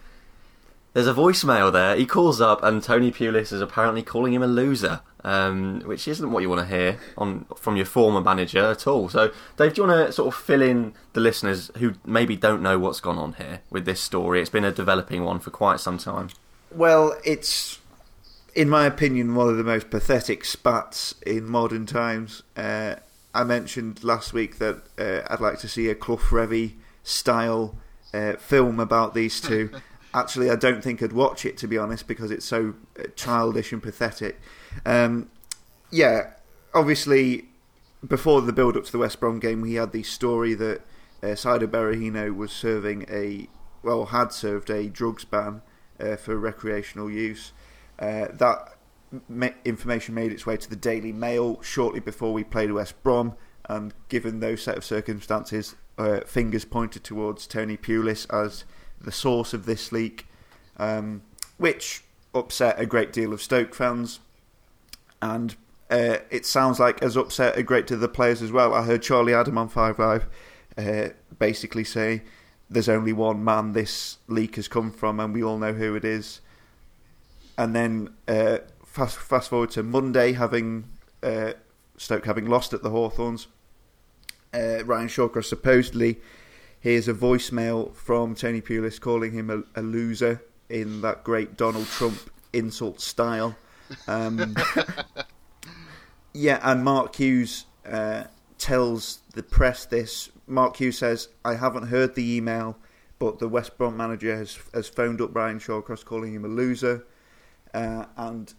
[0.92, 1.94] There's a voicemail there.
[1.94, 6.32] He calls up, and Tony Pulis is apparently calling him a loser, um, which isn't
[6.32, 9.10] what you want to hear on from your former manager at all.
[9.10, 12.62] So, Dave, do you want to sort of fill in the listeners who maybe don't
[12.62, 14.40] know what's gone on here with this story?
[14.40, 16.30] It's been a developing one for quite some time.
[16.70, 17.78] Well, it's
[18.56, 22.42] in my opinion, one of the most pathetic spats in modern times.
[22.56, 22.96] Uh,
[23.34, 27.76] I mentioned last week that uh, I'd like to see a Clough Revie style
[28.14, 29.70] uh, film about these two.
[30.14, 33.72] Actually, I don't think I'd watch it to be honest because it's so uh, childish
[33.72, 34.40] and pathetic.
[34.86, 35.30] Um,
[35.90, 36.30] yeah,
[36.72, 37.48] obviously,
[38.08, 40.80] before the build up to the West Brom game, we had the story that
[41.22, 43.48] uh, Saido Berahino was serving a
[43.82, 45.60] well had served a drugs ban
[46.00, 47.52] uh, for recreational use.
[47.98, 48.76] Uh, that
[49.28, 53.34] ma- information made its way to the Daily Mail shortly before we played West Brom,
[53.68, 58.64] and given those set of circumstances, uh, fingers pointed towards Tony Pulis as
[59.00, 60.26] the source of this leak,
[60.76, 61.22] um,
[61.56, 62.04] which
[62.34, 64.20] upset a great deal of Stoke fans,
[65.22, 65.56] and
[65.90, 68.74] uh, it sounds like has upset a great deal of the players as well.
[68.74, 70.26] I heard Charlie Adam on Five Live
[70.76, 72.22] uh, basically say
[72.68, 76.04] there's only one man this leak has come from, and we all know who it
[76.04, 76.40] is
[77.58, 80.88] and then uh, fast fast forward to Monday, having
[81.22, 81.52] uh,
[81.96, 83.48] Stoke having lost at the Hawthorns.
[84.52, 86.18] Uh, Ryan Shawcross supposedly
[86.80, 91.86] hears a voicemail from Tony Pulis calling him a, a loser in that great Donald
[91.86, 93.56] Trump insult style.
[94.08, 94.54] Um,
[96.32, 98.24] yeah, and Mark Hughes uh,
[98.58, 100.30] tells the press this.
[100.46, 102.78] Mark Hughes says, "I haven't heard the email."
[103.18, 107.06] But the West Brom manager has has phoned up Ryan Shawcross, calling him a loser.
[107.76, 108.54] Uh, and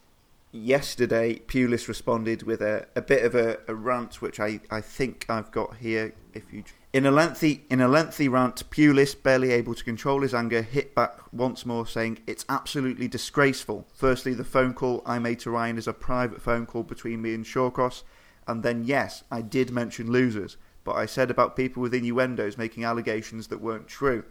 [0.51, 5.25] yesterday, Pulis responded with a, a bit of a, a, rant, which I, I think
[5.27, 6.13] I've got here.
[6.35, 10.35] If you in a lengthy in a lengthy rant, Pulis, barely able to control his
[10.35, 13.87] anger, hit back once more, saying, "It's absolutely disgraceful.
[13.91, 17.33] Firstly, the phone call I made to Ryan is a private phone call between me
[17.33, 18.03] and Shawcross,
[18.45, 22.85] and then yes, I did mention losers." But I said about people with innuendos making
[22.85, 24.25] allegations that weren't true.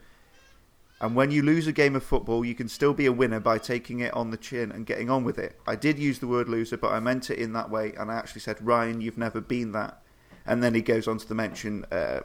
[1.01, 3.59] And when you lose a game of football, you can still be a winner by
[3.59, 5.61] taking it on the chin and getting on with it.
[5.67, 8.15] I did use the word loser, but I meant it in that way, and I
[8.15, 10.01] actually said, Ryan, you've never been that.
[10.47, 12.21] And then he goes on to mention uh,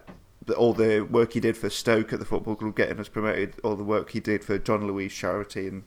[0.55, 3.75] all the work he did for Stoke at the football club, getting us promoted, all
[3.75, 5.83] the work he did for Donna Louise charity, and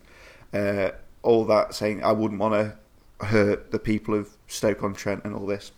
[0.53, 0.91] uh,
[1.23, 5.35] all that, saying I wouldn't want to hurt the people of Stoke on Trent and
[5.35, 5.73] all this.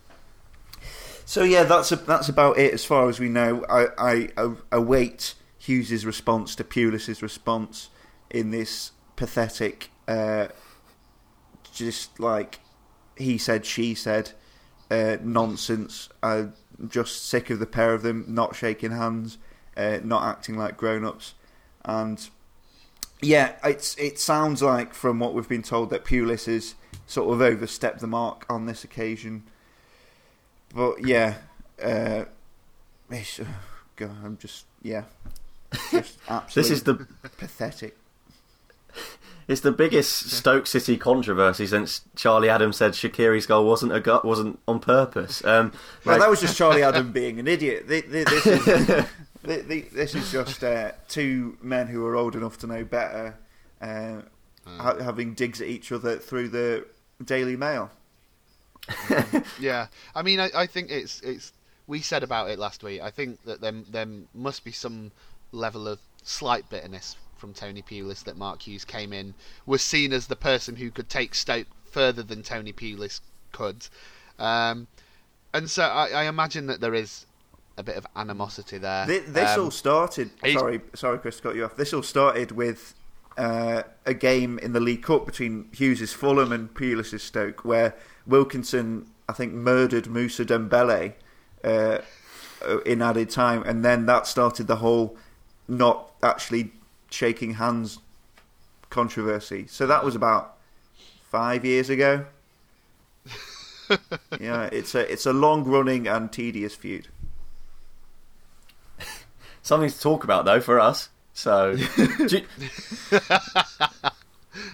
[1.25, 3.65] So yeah, that's a, that's about it as far as we know.
[3.69, 5.35] I, I, I await
[5.67, 7.91] Hughes's response to Pulis's response
[8.31, 10.49] in this pathetic, uh,
[11.73, 12.61] just like
[13.17, 14.33] he said, she said
[14.91, 16.09] uh, nonsense.
[16.23, 16.55] I'm
[16.89, 19.39] just sick of the pair of them not shaking hands,
[19.77, 21.35] uh, not acting like grown-ups,
[21.85, 22.29] and
[23.21, 26.75] yeah, it's it sounds like from what we've been told that Pulis has
[27.07, 29.45] sort of overstepped the mark on this occasion.
[30.75, 31.35] But yeah,
[31.83, 32.27] uh,
[33.97, 35.05] God, I'm just yeah,
[36.55, 36.95] This is the
[37.39, 37.97] pathetic.
[39.49, 44.25] it's the biggest Stoke City controversy since Charlie Adams said Shaqiri's goal wasn't a gut
[44.25, 45.45] wasn't on purpose.
[45.45, 45.73] Um,
[46.05, 47.87] Well, like- that was just Charlie Adam being an idiot.
[47.89, 48.65] Th- th- This is,
[49.45, 53.37] th- th- this is just uh, two men who are old enough to know better,
[53.81, 54.23] uh,
[54.67, 56.87] ha- having digs at each other through the
[57.25, 57.91] Daily Mail.
[59.61, 61.53] Yeah, I mean, I, I think it's it's.
[61.89, 63.01] We said about it last week.
[63.01, 65.13] I think that there there must be some
[65.53, 69.35] level of slight bitterness from Tony Pulis that Mark Hughes came in
[69.67, 73.21] was seen as the person who could take Stoke further than Tony Pulis
[73.53, 73.87] could,
[74.39, 74.87] um,
[75.53, 77.27] and so I, I imagine that there is
[77.79, 79.07] a bit of animosity there.
[79.07, 80.31] This, this Um, all started.
[80.51, 81.77] Sorry, sorry, Chris, cut you off.
[81.77, 82.95] This all started with
[83.37, 87.95] uh, a game in the League Cup between Hughes's Fulham and Pulis's Stoke, where
[88.27, 91.15] Wilkinson, I think, murdered Moussa Dembele
[91.63, 91.99] uh,
[92.87, 95.17] in added time, and then that started the whole
[95.69, 96.73] not actually
[97.11, 97.99] shaking hands
[98.91, 99.67] controversy.
[99.69, 100.57] So that was about
[101.31, 102.27] five years ago.
[104.41, 107.09] yeah, it's a it's a long running and tedious feud.
[109.63, 111.11] something to talk about though for us.
[111.33, 111.77] So,
[112.29, 112.47] do you,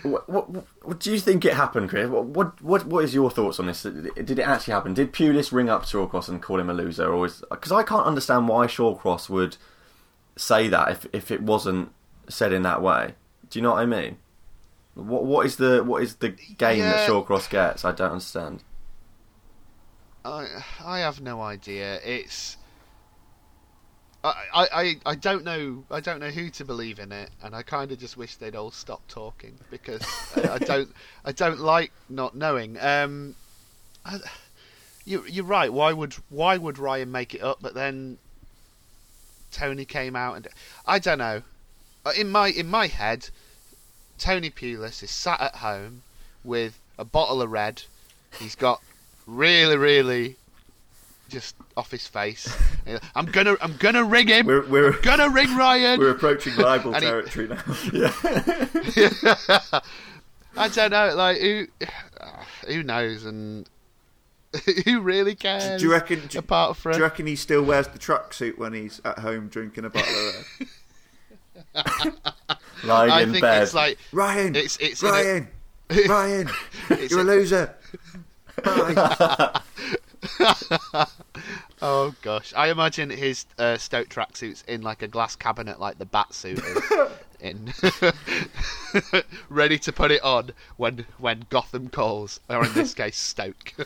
[0.02, 0.48] what, what,
[0.84, 2.08] what do you think it happened, Chris?
[2.08, 3.82] What, what what what is your thoughts on this?
[3.82, 4.94] Did it actually happen?
[4.94, 8.06] Did Pulis ring up Shawcross and call him a loser, or was because I can't
[8.06, 9.56] understand why Shawcross would
[10.36, 11.92] say that if if it wasn't
[12.28, 13.14] said in that way?
[13.50, 14.16] Do you know what I mean?
[14.94, 17.84] What what is the what is the game that Shawcross gets?
[17.84, 18.62] I don't understand.
[20.24, 20.46] I
[20.84, 21.98] I have no idea.
[22.04, 22.56] It's
[24.24, 27.54] I, I, I- I don't know I don't know who to believe in it, and
[27.56, 30.02] I kind of just wish they'd all stop talking because
[30.36, 32.78] I, I don't I don't like not knowing.
[32.80, 33.34] Um,
[34.04, 34.18] I,
[35.04, 35.72] you you're right.
[35.72, 37.58] Why would why would Ryan make it up?
[37.60, 38.18] But then
[39.52, 40.48] Tony came out and
[40.86, 41.42] I don't know.
[42.04, 43.28] Uh, In my in my head,
[44.18, 46.02] Tony Pulis is sat at home
[46.42, 47.82] with a bottle of red.
[48.40, 48.80] He's got
[49.26, 50.36] really, really
[51.28, 52.54] just off his face.
[53.14, 54.46] I'm gonna, I'm gonna ring him.
[54.46, 55.98] We're we're gonna ring Ryan.
[56.00, 57.62] we're approaching libel And he- territory now.
[60.56, 61.66] I don't know, like who,
[62.66, 63.66] who knows, and
[64.84, 65.80] who really cares?
[65.80, 66.26] Do you reckon?
[66.28, 69.84] Do, apart do you reckon he still wears the tracksuit when he's at home drinking
[69.84, 70.68] a bottle of
[71.74, 72.12] red?
[72.84, 73.62] Lying I in think bed.
[73.62, 75.48] it's like Ryan, It's- it's in a- Ryan,
[76.08, 76.50] Ryan,
[76.90, 77.74] It's you're a in- loser.
[81.84, 86.06] Oh gosh, I imagine his uh, Stoke tracksuits in like a glass cabinet, like the
[86.06, 86.92] bat suit is
[87.40, 87.72] in,
[89.52, 93.74] ready to put it on when when Gotham calls, or in this case Stoke.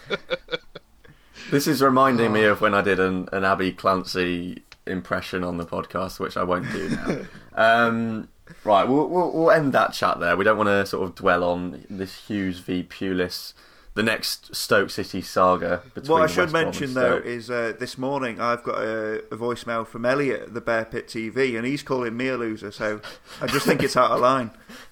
[1.51, 5.65] This is reminding me of when I did an, an Abbey Clancy impression on the
[5.65, 7.19] podcast, which I won't do now.
[7.87, 8.29] um,
[8.65, 10.37] right, we'll, we'll, we'll end that chat there.
[10.37, 13.53] We don't want to sort of dwell on this Hughes v Pulis,
[13.95, 15.83] the next Stoke City saga.
[15.95, 19.37] Between What I should Brom mention though is uh, this morning I've got a, a
[19.37, 22.73] voicemail from Elliot at the Bear Pit TV, and he's calling me a loser.
[22.73, 23.01] So
[23.41, 24.51] I just think it's out of line.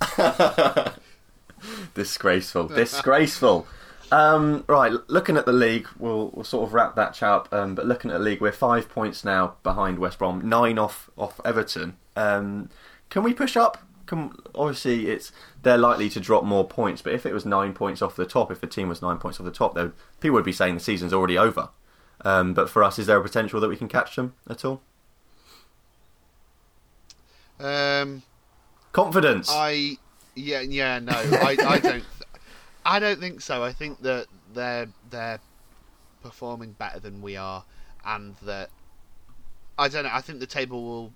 [1.94, 3.66] disgraceful, disgraceful.
[4.12, 7.52] Um, right, looking at the league, we'll, we'll sort of wrap that chat up.
[7.52, 11.10] Um, but looking at the league, we're five points now behind West Brom, nine off
[11.16, 11.96] off Everton.
[12.16, 12.70] Um,
[13.08, 13.78] can we push up?
[14.06, 15.30] Can, obviously, it's
[15.62, 17.02] they're likely to drop more points.
[17.02, 19.38] But if it was nine points off the top, if the team was nine points
[19.38, 21.68] off the top, though, people would be saying the season's already over.
[22.22, 24.82] Um, but for us, is there a potential that we can catch them at all?
[27.60, 28.22] um,
[28.92, 29.48] Confidence.
[29.50, 29.96] I
[30.34, 32.04] yeah yeah no I, I don't th-
[32.84, 33.62] I don't think so.
[33.62, 35.40] I think that they're they're
[36.22, 37.64] performing better than we are,
[38.04, 38.70] and that
[39.78, 40.10] I don't know.
[40.12, 41.12] I think the table will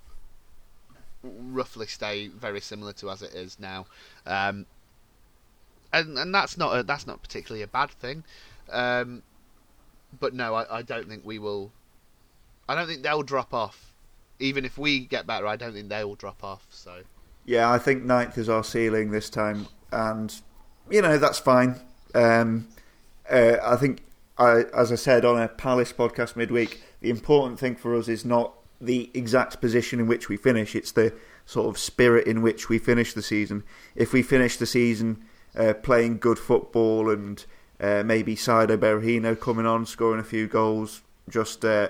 [1.22, 3.86] roughly stay very similar to as it is now,
[4.26, 4.66] um,
[5.92, 8.24] and and that's not a, that's not particularly a bad thing.
[8.70, 9.22] Um,
[10.20, 11.72] but no, I, I don't think we will.
[12.68, 13.92] I don't think they'll drop off.
[14.38, 16.66] Even if we get better, I don't think they will drop off.
[16.70, 17.02] So.
[17.44, 20.34] Yeah, I think ninth is our ceiling this time, and
[20.90, 21.80] you know that's fine.
[22.14, 22.68] Um,
[23.30, 24.02] uh, I think,
[24.38, 28.24] I, as I said on a Palace podcast midweek, the important thing for us is
[28.24, 31.12] not the exact position in which we finish; it's the
[31.44, 33.62] sort of spirit in which we finish the season.
[33.94, 35.24] If we finish the season
[35.56, 37.44] uh, playing good football and
[37.80, 41.88] uh, maybe Saido Berahino coming on, scoring a few goals, just uh,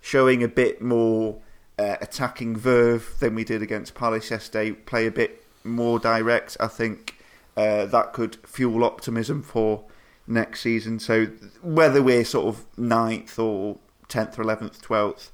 [0.00, 1.40] showing a bit more
[1.78, 6.68] uh, attacking verve than we did against Palace yesterday, play a bit more direct, I
[6.68, 7.18] think
[7.56, 9.84] uh, that could fuel optimism for
[10.26, 10.98] next season.
[10.98, 11.26] So
[11.62, 15.32] whether we're sort of ninth or tenth or eleventh, twelfth,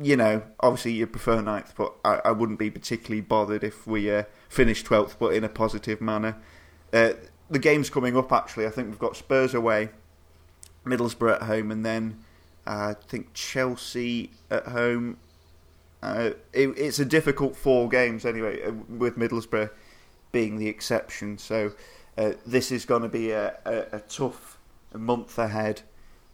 [0.00, 4.10] you know, obviously you prefer ninth, but I, I wouldn't be particularly bothered if we
[4.10, 6.36] uh, finish twelfth, but in a positive manner.
[6.92, 7.12] Uh,
[7.50, 9.90] the games coming up, actually, I think we've got Spurs away,
[10.86, 12.18] Middlesbrough at home, and then
[12.66, 15.18] uh, I think Chelsea at home.
[16.02, 19.70] Uh, it, it's a difficult four games anyway, uh, with Middlesbrough
[20.32, 21.36] being the exception.
[21.38, 21.72] So
[22.16, 24.58] uh, this is going to be a, a, a, tough
[24.94, 25.82] month ahead,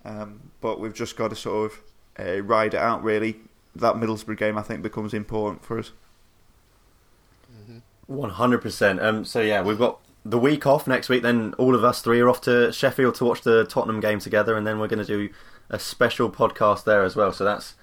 [0.04, 1.80] um, but we've just got to sort of
[2.18, 3.02] uh, ride it out.
[3.02, 3.36] Really,
[3.74, 5.92] that Middlesbrough game I think becomes important for us.
[8.06, 9.00] One hundred percent.
[9.00, 9.24] Um.
[9.24, 11.22] So yeah, we've got the week off next week.
[11.22, 14.56] Then all of us three are off to Sheffield to watch the Tottenham game together,
[14.56, 15.28] and then we're going to do
[15.70, 17.32] a special podcast there as well.
[17.32, 17.74] So that's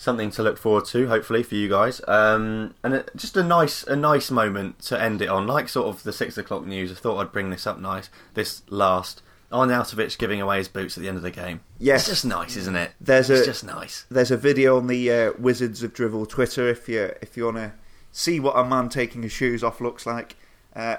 [0.00, 2.00] something to look forward to, hopefully for you guys.
[2.08, 5.88] Um, and it, just a nice, a nice moment to end it on, like sort
[5.88, 6.90] of the six o'clock news.
[6.90, 8.08] I thought I'd bring this up nice.
[8.32, 11.60] This last Arnautovic giving away his boots at the end of the game.
[11.78, 12.92] Yes, it's just nice, isn't it?
[12.98, 14.06] There's it's a, just nice.
[14.10, 17.58] There's a video on the uh, Wizards of Drivel Twitter if you if you want
[17.58, 17.72] to
[18.10, 20.36] see what a man taking his shoes off looks like.
[20.74, 20.96] Uh,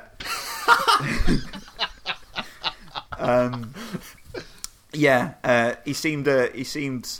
[3.17, 3.73] um,
[4.93, 7.19] yeah, uh, he seemed uh, he seemed.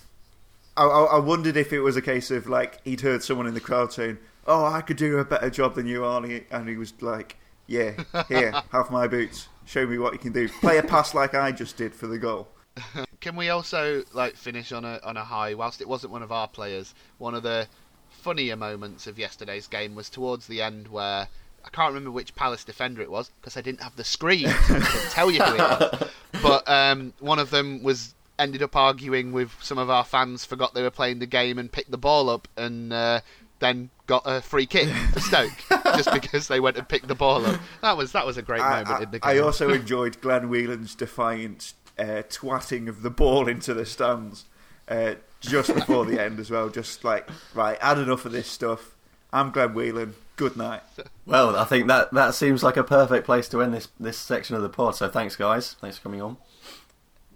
[0.78, 3.60] I, I, wondered if it was a case of like he'd heard someone in the
[3.60, 6.94] crowd saying, "Oh, I could do a better job than you, Arnie," and he was
[7.02, 9.48] like, "Yeah, here, have my boots.
[9.66, 10.48] Show me what you can do.
[10.48, 12.48] Play a pass like I just did for the goal."
[13.20, 15.54] Can we also like finish on a on a high?
[15.54, 17.68] Whilst it wasn't one of our players, one of the
[18.10, 21.28] funnier moments of yesterday's game was towards the end where
[21.64, 24.80] I can't remember which Palace defender it was because I didn't have the screen so
[25.10, 26.10] tell you who it was.
[26.42, 30.74] But um, one of them was ended up arguing with some of our fans, forgot
[30.74, 33.22] they were playing the game and picked the ball up and uh,
[33.60, 35.52] then got a free kick for Stoke
[35.96, 37.62] just because they went and picked the ball up.
[37.82, 39.32] That was that was a great moment I, I, in the game.
[39.32, 44.46] I also enjoyed Glenn Whelan's defiant uh, twatting of the ball into the stands
[44.90, 46.70] uh, just before the end as well.
[46.70, 48.96] Just like right, had enough of this stuff.
[49.32, 50.16] I'm Glenn Whelan.
[50.36, 50.82] Good night.
[51.26, 54.56] Well, I think that that seems like a perfect place to end this this section
[54.56, 54.96] of the pod.
[54.96, 55.76] So thanks, guys.
[55.80, 56.38] Thanks for coming on.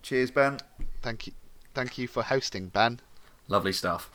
[0.06, 0.60] Cheers, Ben.
[1.02, 1.34] Thank you.
[1.74, 3.00] Thank you for hosting, Ben.
[3.48, 4.12] Lovely stuff.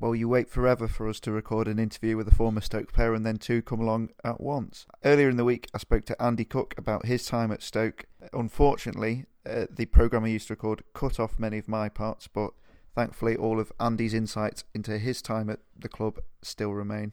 [0.00, 3.12] Well, you wait forever for us to record an interview with a former Stoke player
[3.12, 4.86] and then two come along at once.
[5.04, 8.06] Earlier in the week, I spoke to Andy Cooke about his time at Stoke.
[8.32, 12.52] Unfortunately, uh, the programme I used to record cut off many of my parts, but
[12.94, 17.12] thankfully, all of Andy's insights into his time at the club still remain.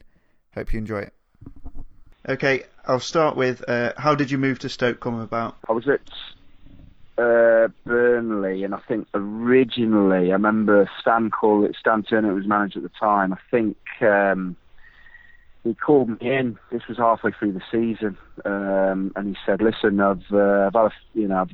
[0.54, 1.12] Hope you enjoy it.
[2.28, 5.56] Okay, I'll start with uh, how did you move to Stoke come about?
[5.66, 6.02] I was at
[7.16, 11.76] uh, Burnley, and I think originally I remember Stan called it.
[11.80, 13.32] Stan Ternent was manager at the time.
[13.32, 14.56] I think um,
[15.64, 16.58] he called me in.
[16.70, 20.84] This was halfway through the season, um, and he said, "Listen, I've, uh, I've had
[20.84, 21.46] a, you know,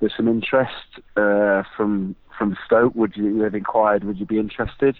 [0.00, 2.94] there's some interest uh, from from Stoke.
[2.94, 4.04] Would you have inquired?
[4.04, 4.94] Would you be interested?"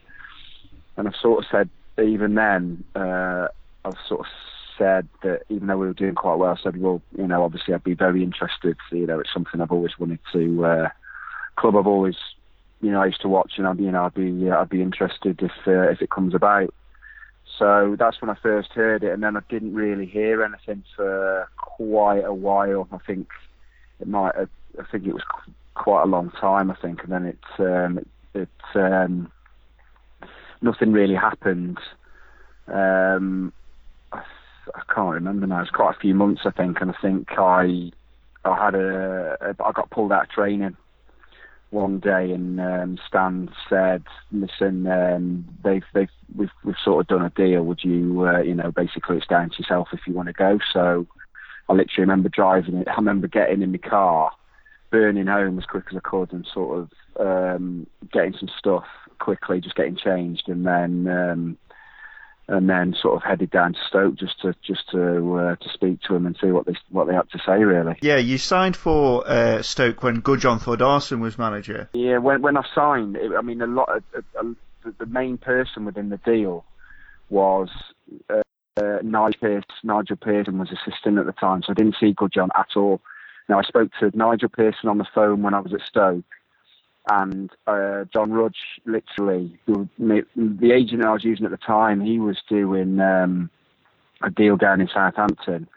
[0.97, 1.71] And I sort of said,
[2.03, 3.49] even then, uh,
[3.85, 4.27] I've sort of
[4.83, 7.75] said that even though we were doing quite well, I said, well, you know, obviously
[7.75, 8.77] I'd be very interested.
[8.91, 10.65] You know, it's something I've always wanted to.
[10.65, 10.89] Uh,
[11.57, 12.17] club I've always,
[12.81, 14.83] you know, I used to watch, and I'd, you know, I'd be, uh, I'd be
[14.83, 16.75] interested if uh, if it comes about.
[17.59, 21.49] So that's when I first heard it, and then I didn't really hear anything for
[21.57, 22.89] quite a while.
[22.91, 23.29] I think
[24.01, 24.35] it might.
[24.37, 24.49] Have,
[24.81, 25.25] I think it was
[25.75, 26.71] quite a long time.
[26.71, 29.31] I think, and then it, um, it, it um,
[30.61, 31.79] nothing really happened.
[32.69, 33.53] Um,
[34.75, 35.63] I can't remember now.
[35.63, 37.91] It's quite a few months, I think, and I think I
[38.45, 40.77] I had a, a I got pulled out of training
[41.71, 47.25] one day, and um, Stan said, "Listen, um, they've they've we've we've sort of done
[47.25, 47.63] a deal.
[47.65, 50.59] Would you uh, you know basically it's down to yourself if you want to go."
[50.73, 51.07] So
[51.69, 52.89] I literally remember driving it.
[52.89, 54.33] I remember getting in my car,
[54.91, 56.91] burning home as quick as I could, and sort of
[57.57, 58.85] um, getting some stuff
[59.19, 61.09] quickly, just getting changed, and then.
[61.09, 61.59] Um,
[62.53, 66.03] and then sort of headed down to Stoke just to just to uh, to speak
[66.03, 67.97] to him and see what they what they had to say really.
[68.03, 71.89] Yeah, you signed for uh, Stoke when Gudjon Thordarson was manager.
[71.95, 74.57] Yeah, when when I signed, it, I mean a lot of,
[74.99, 76.65] the main person within the deal
[77.31, 77.71] was
[78.29, 78.43] uh,
[78.77, 82.51] uh, Nigel, Pearson, Nigel Pearson was assistant at the time, so I didn't see Gudjon
[82.55, 83.01] at all.
[83.49, 86.25] Now I spoke to Nigel Pearson on the phone when I was at Stoke,
[87.11, 92.19] and uh, John Rudge, literally, who, the agent I was using at the time, he
[92.19, 93.51] was doing um,
[94.23, 95.69] a deal down in Southampton,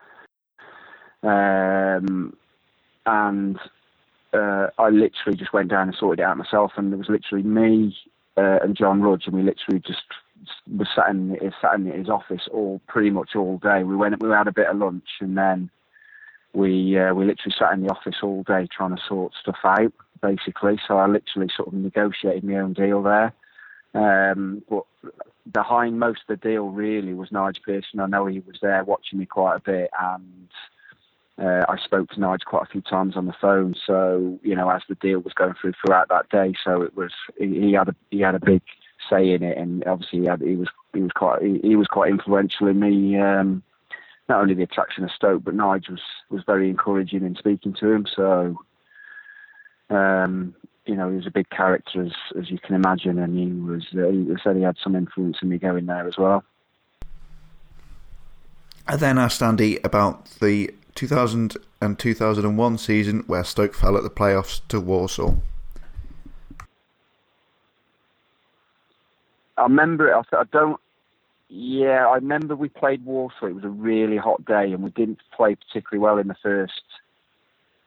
[1.23, 2.35] um,
[3.05, 3.59] and
[4.33, 7.43] uh, I literally just went down and sorted it out myself, and it was literally
[7.43, 7.95] me
[8.37, 10.03] uh, and John Rudge, and we literally just
[10.67, 13.83] was sat in, sat in his office all pretty much all day.
[13.83, 15.69] We went, we had a bit of lunch, and then
[16.55, 19.93] we uh, we literally sat in the office all day trying to sort stuff out,
[20.21, 20.79] basically.
[20.87, 23.33] So I literally sort of negotiated my own deal there.
[23.93, 24.83] Um, but
[25.51, 27.99] behind most of the deal really was Nigel Pearson.
[27.99, 30.49] I know he was there watching me quite a bit, and
[31.37, 33.75] uh, I spoke to Nigel quite a few times on the phone.
[33.85, 37.11] So you know, as the deal was going through throughout that day, so it was
[37.37, 38.61] he had a he had a big
[39.09, 41.87] say in it, and obviously he, had, he was he was quite he, he was
[41.87, 43.19] quite influential in me.
[43.19, 43.63] Um,
[44.27, 47.91] not only the attraction of Stoke, but Nigel was, was very encouraging in speaking to
[47.91, 48.05] him.
[48.15, 48.57] So,
[49.89, 50.55] um,
[50.85, 53.83] you know, he was a big character, as, as you can imagine, and he was
[53.93, 56.43] uh, he said he had some influence in me going there as well.
[58.87, 64.09] I then asked Andy about the 2000 and 2001 season where Stoke fell at the
[64.09, 65.41] playoffs to Walsall.
[69.57, 70.25] I remember it.
[70.31, 70.79] I, I don't
[71.49, 73.49] yeah, I remember we played Walsall.
[73.49, 76.81] It was a really hot day, and we didn't play particularly well in the first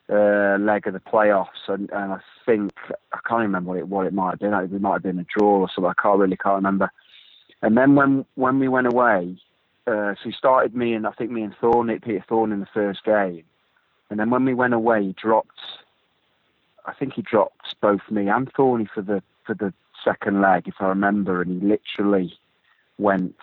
[0.09, 1.67] uh, leg of the playoffs.
[1.67, 2.73] And, and I think
[3.13, 4.55] I can't remember what it what it might have been.
[4.55, 5.91] It might have been a draw or something.
[5.91, 6.91] I can't really can't remember.
[7.61, 9.37] And then when when we went away,
[9.87, 12.69] uh, so he started me and I think me and Thorne, Peter Thorne in the
[12.73, 13.45] first game,
[14.11, 15.59] and then when we went away, he dropped.
[16.87, 20.75] I think he dropped both me and Thorny for the for the second leg, if
[20.79, 22.39] I remember, and he literally
[22.99, 23.35] went.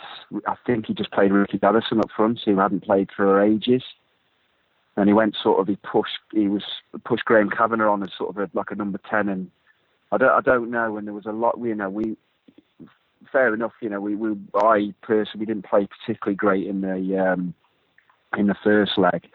[0.47, 3.84] I think he just played Ricky Addison up front, who hadn't played for ages.
[4.97, 5.68] And he went sort of.
[5.68, 6.20] He pushed.
[6.32, 6.64] He was
[7.03, 9.28] pushed Graham Kavanagh on as sort of a, like a number ten.
[9.30, 9.51] And
[10.12, 10.32] I don't.
[10.32, 10.97] I don't know.
[10.97, 11.58] And there was a lot.
[11.60, 12.18] You know, we.
[13.32, 13.74] Fair enough.
[13.82, 14.16] You know, we.
[14.16, 17.53] we I personally didn't play particularly great in the um,
[18.38, 19.28] in the first leg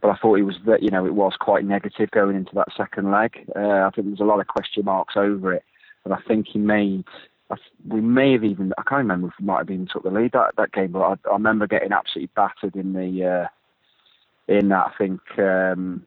[0.00, 2.68] but I thought it was that you know it was quite negative going into that
[2.76, 3.44] second leg.
[3.56, 5.64] Uh, I think there was a lot of question marks over it,
[6.04, 7.04] but I think he made
[7.86, 10.32] we may have even I can't remember if we might have even took the lead
[10.32, 13.48] that that game, but I, I remember getting absolutely battered in the uh,
[14.52, 14.86] in that.
[14.86, 16.04] I think um,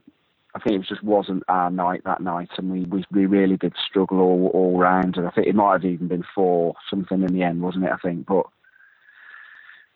[0.54, 3.74] I think it just wasn't our night that night, and we we, we really did
[3.88, 5.18] struggle all all round.
[5.18, 7.92] And I think it might have even been four something in the end, wasn't it?
[7.92, 8.46] I think, but.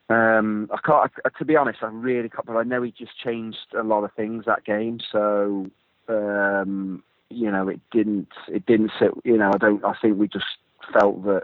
[0.07, 1.11] Um, I can't.
[1.25, 2.45] I, to be honest, I really can't.
[2.45, 4.99] But I know he just changed a lot of things that game.
[5.11, 5.65] So
[6.07, 8.29] um, you know, it didn't.
[8.47, 9.11] It didn't sit.
[9.23, 9.83] You know, I don't.
[9.83, 10.45] I think we just
[10.93, 11.43] felt that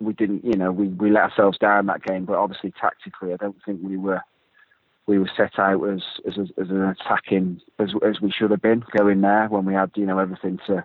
[0.00, 2.24] we didn't, you know, we, we let ourselves down that game.
[2.24, 4.22] But obviously, tactically, I don't think we were
[5.06, 8.84] we were set out as as, as an attacking as as we should have been
[8.96, 10.84] going there when we had you know everything to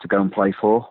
[0.00, 0.88] to go and play for.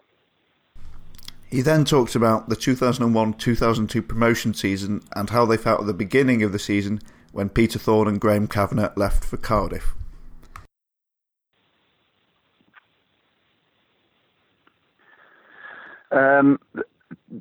[1.50, 6.44] He then talked about the 2001-2002 promotion season and how they felt at the beginning
[6.44, 7.02] of the season
[7.34, 9.94] when Peter Thorne and Graham Kavanagh left for Cardiff.
[16.12, 16.60] Um,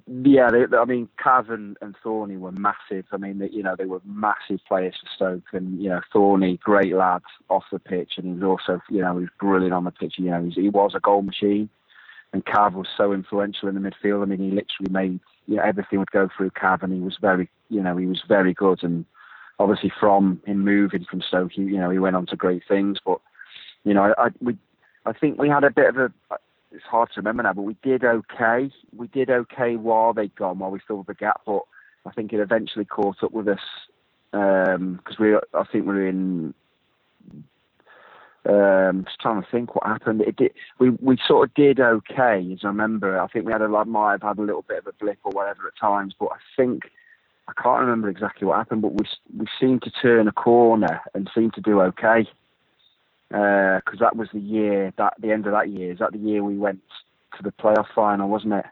[0.07, 3.07] yeah, they, I mean, Cav and, and Thorny were massive.
[3.13, 6.59] I mean, they, you know, they were massive players for Stoke, and you know, Thorny,
[6.59, 9.85] great lad off the pitch, and he was also, you know, he was brilliant on
[9.85, 10.15] the pitch.
[10.19, 11.69] You know, he was a goal machine,
[12.33, 14.23] and Cav was so influential in the midfield.
[14.23, 17.17] I mean, he literally made, you know, everything would go through Cav, and he was
[17.21, 18.83] very, you know, he was very good.
[18.83, 19.05] And
[19.59, 22.99] obviously, from him moving from Stoke, he, you know, he went on to great things.
[23.05, 23.21] But
[23.85, 24.57] you know, I, I we,
[25.07, 26.13] I think we had a bit of a
[26.73, 28.71] it's hard to remember now, but we did okay.
[28.97, 31.43] We did okay while they'd gone, while we still had the gap.
[31.45, 31.63] But
[32.07, 33.59] I think it eventually caught up with us
[34.31, 36.55] because um, we, I think we were in.
[38.49, 40.23] Um, just trying to think what happened.
[40.23, 43.21] It did, we we sort of did okay, as I remember.
[43.21, 45.33] I think we had a might have had a little bit of a blip or
[45.33, 46.85] whatever at times, but I think
[47.49, 48.81] I can't remember exactly what happened.
[48.81, 49.05] But we
[49.37, 52.27] we seemed to turn a corner and seemed to do okay
[53.31, 55.93] because uh, that was the year that the end of that year.
[55.93, 56.81] Is that the year we went
[57.37, 58.67] to the playoff final, wasn't it?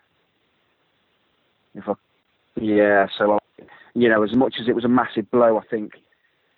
[1.75, 1.93] If I,
[2.61, 3.39] yeah, so uh,
[3.95, 5.93] you know, as much as it was a massive blow, I think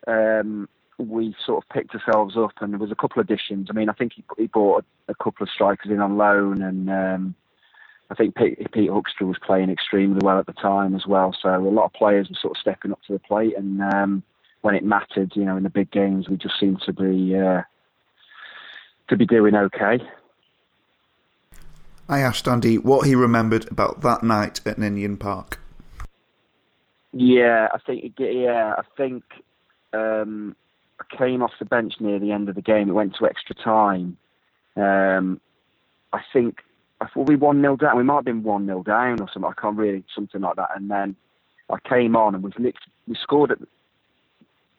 [0.07, 0.66] um,
[0.98, 3.68] we sort of picked ourselves up, and there was a couple of additions.
[3.68, 6.62] I mean, I think he, he brought a, a couple of strikers in on loan,
[6.62, 7.34] and um,
[8.11, 11.36] I think Pete, Pete Hoekstra was playing extremely well at the time as well.
[11.38, 14.22] So a lot of players were sort of stepping up to the plate, and um,
[14.62, 17.36] when it mattered, you know, in the big games, we just seemed to be.
[17.36, 17.61] Uh,
[19.11, 19.99] to be doing okay.
[22.09, 25.61] I asked Andy what he remembered about that night at Ninian Park.
[27.13, 29.23] Yeah, I think yeah, I think
[29.93, 30.57] um,
[31.01, 32.89] I came off the bench near the end of the game.
[32.89, 34.17] It went to extra time.
[34.77, 35.41] Um,
[36.13, 36.61] I think
[37.01, 37.97] I thought we one 0 down.
[37.97, 39.51] We might have been one 0 down or something.
[39.51, 40.71] I can't really something like that.
[40.75, 41.17] And then
[41.71, 42.73] I came on and we
[43.07, 43.59] we scored at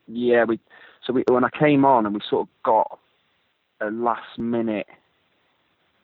[0.08, 0.60] yeah we
[1.06, 3.00] so we when I came on and we sort of got
[3.82, 4.88] a last minute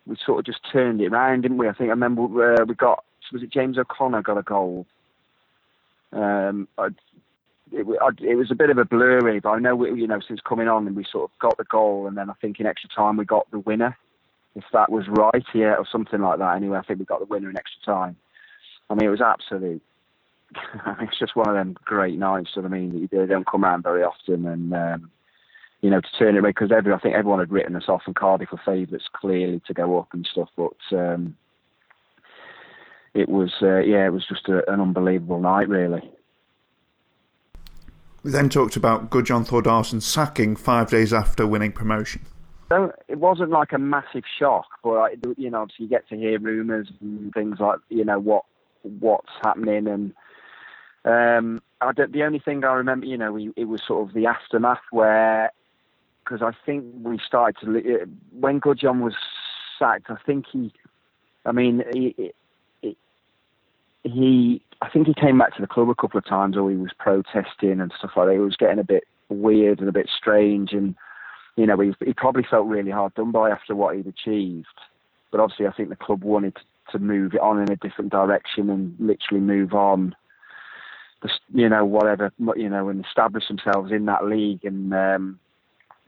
[0.07, 1.67] we sort of just turned it around, didn't we?
[1.67, 3.03] I think I remember uh, we got
[3.33, 4.85] was it James O'Connor got a goal.
[6.13, 6.87] Um, I,
[7.73, 10.21] it, I, it, was a bit of a blurry, but I know we, you know
[10.25, 12.65] since coming on and we sort of got the goal, and then I think in
[12.65, 13.97] extra time we got the winner,
[14.55, 16.55] if that was right, yeah, or something like that.
[16.55, 18.15] Anyway, I think we got the winner in extra time.
[18.89, 19.81] I mean, it was absolute.
[21.01, 22.51] it's just one of them great nights.
[22.55, 25.11] I mean, they don't come around very often, and um,
[25.81, 28.03] you know, to turn it around because every I think everyone had written us off
[28.05, 31.35] and Cardiff were favourites clearly to go up and stuff, but um,
[33.13, 36.09] it was uh, yeah, it was just a, an unbelievable night, really.
[38.23, 42.25] We then talked about Gudjon Thordarson sacking five days after winning promotion.
[42.69, 46.39] So it wasn't like a massive shock, but you know, obviously you get to hear
[46.39, 48.45] rumours and things like you know what
[48.81, 50.13] what's happening and.
[51.05, 54.25] Um, I the only thing I remember, you know, we, it was sort of the
[54.25, 55.51] aftermath where
[56.27, 58.07] because I think we started to
[58.37, 59.13] when Gudjon was
[59.79, 60.09] sacked.
[60.09, 60.73] I think he,
[61.45, 62.33] I mean, he,
[64.03, 66.77] he, I think he came back to the club a couple of times, or he
[66.77, 68.35] was protesting and stuff like that.
[68.35, 70.95] It was getting a bit weird and a bit strange, and
[71.55, 74.67] you know, he, he probably felt really hard done by after what he'd achieved.
[75.31, 76.57] But obviously, I think the club wanted
[76.91, 80.15] to move it on in a different direction and literally move on
[81.51, 84.63] you know, whatever, you know, and establish themselves in that league.
[84.63, 85.39] And um,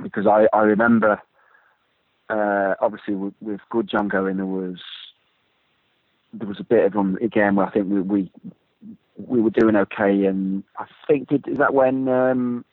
[0.02, 1.22] because I, I remember,
[2.30, 4.80] uh, obviously with, with Gudjon going, there was
[6.34, 8.32] there was a bit of them again where I think we we,
[9.18, 12.66] we were doing okay, and I think did, is that when um,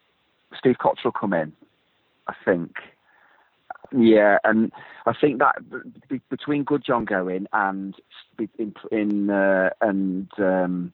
[0.58, 1.52] Steve Cotterill come in?
[2.28, 2.76] I think.
[3.92, 4.72] Yeah, and
[5.06, 5.56] I think that
[6.28, 7.94] between Gudjon going and
[8.58, 10.92] in, in uh, and um,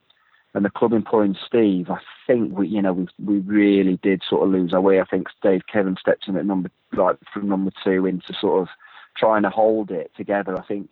[0.54, 4.42] and the club employing Steve, I think we, you know, we we really did sort
[4.42, 5.00] of lose our way.
[5.00, 8.68] I think Dave Kevan stepped in at number like from number two into sort of
[9.16, 10.58] trying to hold it together.
[10.58, 10.88] I think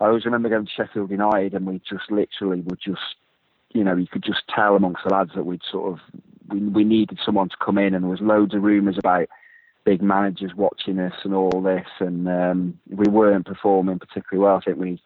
[0.00, 3.16] I always remember going to Sheffield United and we just literally would just,
[3.72, 6.00] you know, you could just tell amongst the lads that we'd sort of
[6.50, 9.28] we we needed someone to come in, and there was loads of rumours about
[9.84, 14.56] big managers watching us and all this, and um, we weren't performing particularly well.
[14.56, 15.00] I think we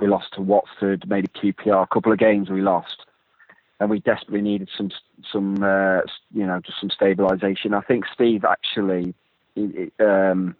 [0.00, 3.04] we lost to Watford, maybe QPR, a couple of games we lost,
[3.80, 4.90] and we desperately needed some
[5.32, 6.00] some uh,
[6.32, 7.74] you know just some stabilisation.
[7.74, 9.14] I think Steve actually,
[10.00, 10.56] um,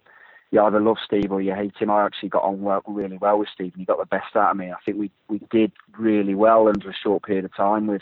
[0.51, 1.91] you either love Steve or you hate him.
[1.91, 4.57] I actually got on really well with Steve, and he got the best out of
[4.57, 4.71] me.
[4.71, 8.01] I think we we did really well under a short period of time with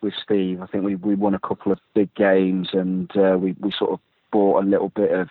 [0.00, 0.62] with Steve.
[0.62, 3.92] I think we we won a couple of big games, and uh, we we sort
[3.92, 5.28] of brought a little bit of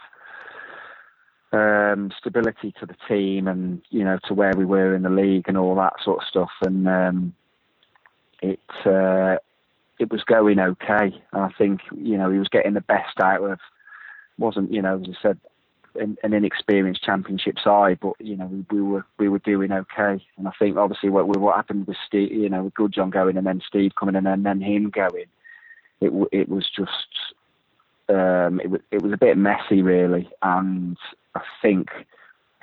[1.58, 5.46] um, stability to the team and you know to where we were in the league
[5.48, 6.52] and all that sort of stuff.
[6.62, 7.34] And um,
[8.42, 9.38] it uh,
[10.00, 11.22] it was going okay.
[11.34, 13.60] I think you know he was getting the best out of
[14.38, 15.40] wasn't you know as I said
[16.00, 20.24] an, an inexperienced championship side, but you know we, we, were we were doing okay.
[20.38, 23.48] And I think obviously what what happened with Steve, you know, with Gudjon going and
[23.48, 25.26] then Steve coming in and then, then him going,
[26.02, 27.36] it it was just
[28.10, 30.98] um, it, it was a bit messy really, and
[31.36, 31.90] I think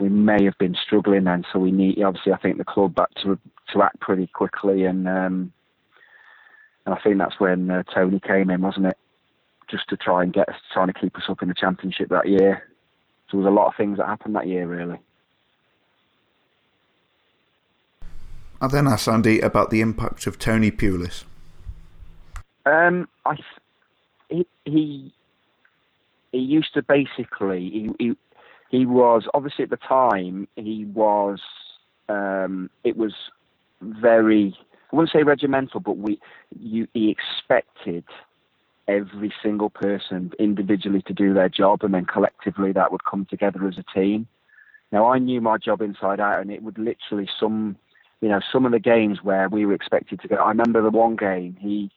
[0.01, 1.45] we may have been struggling then.
[1.53, 3.39] So we need obviously I think the club back to
[3.73, 5.53] to act pretty quickly, and um,
[6.87, 8.99] and I think that's when uh, Tony came in, wasn't it?
[9.71, 12.29] Just to try and get us, trying to keep us up in the championship that
[12.29, 12.65] year.
[13.31, 14.99] So there was a lot of things that happened that year, really.
[18.61, 21.25] I then asked Andy about the impact of Tony Pulis.
[22.67, 23.37] Um, I,
[24.29, 25.13] he, he,
[26.35, 28.17] he used to basically he, he
[28.71, 31.41] he was obviously at the time he was
[32.09, 33.13] um, it was
[33.81, 34.57] very
[34.93, 36.21] I wouldn't say regimental, but we
[36.59, 38.05] you, he expected
[38.87, 43.67] every single person individually to do their job, and then collectively that would come together
[43.67, 44.27] as a team.
[44.93, 47.77] Now I knew my job inside out, and it would literally some
[48.21, 50.37] you know some of the games where we were expected to go.
[50.37, 51.91] I remember the one game he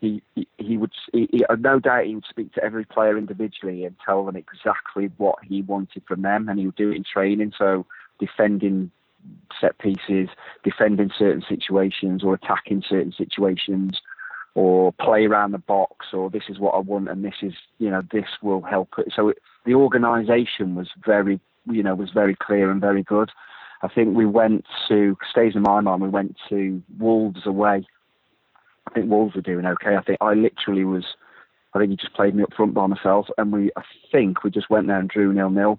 [0.00, 0.22] he,
[0.56, 4.24] he, would he, he, no doubt he would speak to every player individually and tell
[4.24, 7.52] them exactly what he wanted from them, and he would do it in training.
[7.56, 7.86] So
[8.18, 8.90] defending
[9.60, 10.28] set pieces,
[10.64, 14.00] defending certain situations, or attacking certain situations,
[14.54, 17.90] or play around the box, or this is what I want, and this is you
[17.90, 19.12] know this will help it.
[19.14, 21.40] So it, the organisation was very
[21.70, 23.30] you know was very clear and very good.
[23.82, 26.00] I think we went to stays in my mind.
[26.00, 27.86] We went to Wolves away
[28.90, 29.96] I think Wolves were doing okay.
[29.96, 31.04] I think I literally was.
[31.72, 33.70] I think he just played me up front by myself, and we.
[33.76, 35.78] I think we just went there and drew nil nil,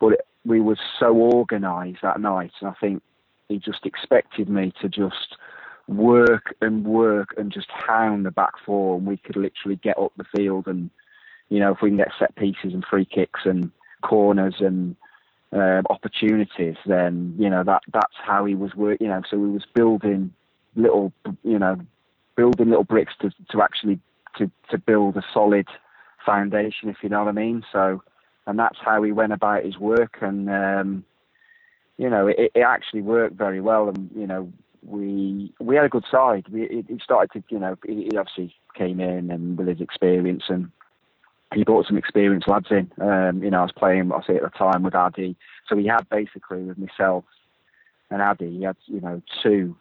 [0.00, 3.02] but it, we were so organised that night, and I think
[3.48, 5.36] he just expected me to just
[5.88, 10.12] work and work and just hound the back four, and we could literally get up
[10.16, 10.90] the field and
[11.48, 13.70] you know if we can get set pieces and free kicks and
[14.02, 14.96] corners and
[15.52, 19.06] uh, opportunities, then you know that that's how he was working.
[19.06, 20.32] You know, so he was building
[20.74, 21.12] little,
[21.44, 21.78] you know,
[22.36, 24.00] building little bricks to to actually
[24.38, 25.68] to to build a solid
[26.24, 27.64] foundation, if you know what I mean.
[27.72, 28.02] So,
[28.46, 31.04] and that's how he went about his work, and um,
[31.98, 34.52] you know, it, it actually worked very well, and you know,
[34.84, 36.46] we we had a good side.
[36.50, 40.44] We it, it started to, you know, he, obviously came in and with his experience
[40.48, 40.70] and
[41.54, 42.90] he brought some experienced lads in.
[43.00, 45.36] Um, you know, I was playing, I say at the time with Addy.
[45.68, 47.24] So he had basically with myself
[48.10, 49.76] and Addy, he had, you know, two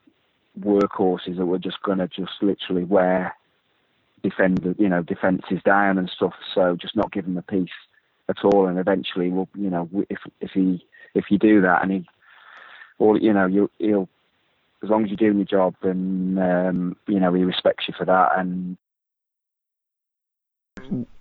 [0.60, 3.36] workhorses that were just going to just literally wear
[4.24, 6.34] defend, you know, defences down and stuff.
[6.54, 7.70] So just not give him a piece
[8.30, 8.68] at all.
[8.68, 12.06] And eventually, we'll, you know, if if he if you do that and he,
[12.98, 14.10] or you know, you he'll
[14.84, 18.06] as long as you're doing your job, then um, you know he respects you for
[18.06, 18.32] that.
[18.38, 18.78] And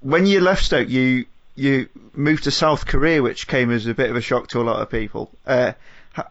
[0.01, 4.11] when you left Stoke, you you moved to South Korea, which came as a bit
[4.11, 5.31] of a shock to a lot of people.
[5.47, 5.73] Uh,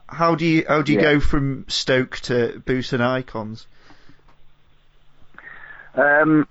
[0.07, 1.13] how do you how do you yeah.
[1.13, 3.65] go from Stoke to Busan I'Cons?
[5.95, 6.47] Um,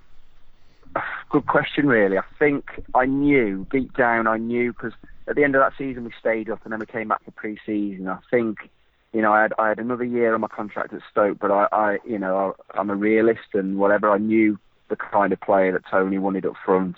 [1.29, 2.17] good question, really.
[2.17, 4.27] I think I knew deep down.
[4.27, 4.93] I knew because
[5.27, 7.31] at the end of that season we stayed up, and then we came back for
[7.31, 8.07] pre-season.
[8.07, 8.69] I think
[9.13, 11.67] you know I had I had another year on my contract at Stoke, but I,
[11.71, 14.09] I you know I, I'm a realist and whatever.
[14.09, 14.57] I knew
[14.89, 16.97] the kind of player that Tony wanted up front.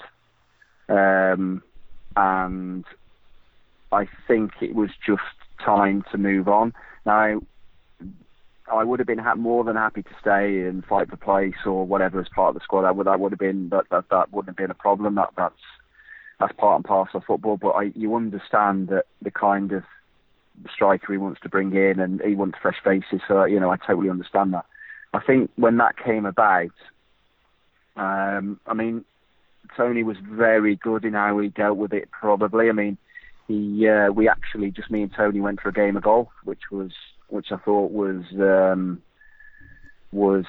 [0.87, 1.61] Um,
[2.15, 2.85] and
[3.91, 5.21] I think it was just
[5.63, 6.73] time to move on.
[7.05, 7.41] Now,
[8.71, 11.85] I would have been ha- more than happy to stay and fight for place or
[11.85, 12.83] whatever as part of the squad.
[12.83, 15.15] That would that would have been that that, that wouldn't have been a problem.
[15.15, 15.55] That that's
[16.39, 17.57] that's part and parcel of football.
[17.57, 19.83] But I, you understand that the kind of
[20.73, 23.21] striker he wants to bring in and he wants fresh faces.
[23.27, 24.65] So you know I totally understand that.
[25.13, 26.71] I think when that came about,
[27.97, 29.03] um, I mean,
[29.75, 32.09] Tony was very good in how he dealt with it.
[32.11, 32.97] Probably, I mean,
[33.51, 36.71] he uh, we actually just me and Tony went for a game of golf, which
[36.71, 36.91] was
[37.27, 39.01] which I thought was um,
[40.11, 40.45] was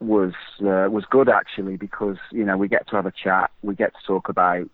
[0.00, 3.74] was uh, was good actually because you know we get to have a chat, we
[3.74, 4.68] get to talk about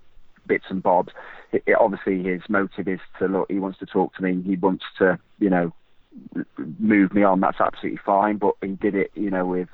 [0.46, 1.12] bits and bobs.
[1.52, 3.50] It, it, obviously, his motive is to look.
[3.50, 4.42] He wants to talk to me.
[4.42, 5.72] He wants to you know
[6.78, 7.40] move me on.
[7.40, 8.36] That's absolutely fine.
[8.36, 9.68] But he did it you know with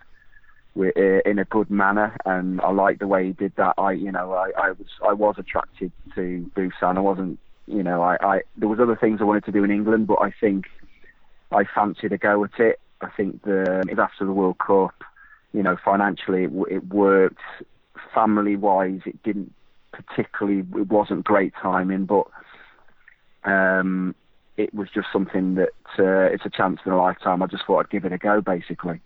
[0.74, 3.74] in a good manner, and I like the way he did that.
[3.76, 6.96] I, you know, I, I was I was attracted to Busan.
[6.96, 9.70] I wasn't, you know, I, I there was other things I wanted to do in
[9.70, 10.66] England, but I think
[11.50, 12.80] I fancied a go at it.
[13.02, 14.94] I think the after the World Cup,
[15.52, 17.40] you know, financially it, it worked.
[18.14, 19.52] Family wise, it didn't
[19.92, 20.60] particularly.
[20.60, 22.26] It wasn't great timing, but
[23.44, 24.14] um,
[24.56, 27.42] it was just something that uh, it's a chance in a lifetime.
[27.42, 29.00] I just thought I'd give it a go, basically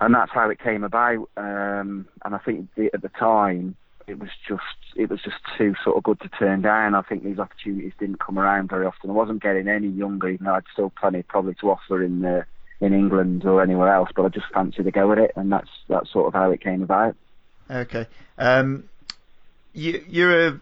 [0.00, 1.28] and that's how it came about.
[1.36, 3.76] Um, and I think the, at the time
[4.06, 4.62] it was just
[4.96, 6.94] it was just too sort of good to turn down.
[6.94, 9.10] I think these opportunities didn't come around very often.
[9.10, 12.44] I wasn't getting any younger, even though I'd still plenty probably to offer in the,
[12.80, 14.10] in England or anywhere else.
[14.14, 16.62] But I just fancied to go at it, and that's that's sort of how it
[16.62, 17.16] came about.
[17.70, 18.06] Okay,
[18.38, 18.88] um,
[19.72, 20.60] you, you're a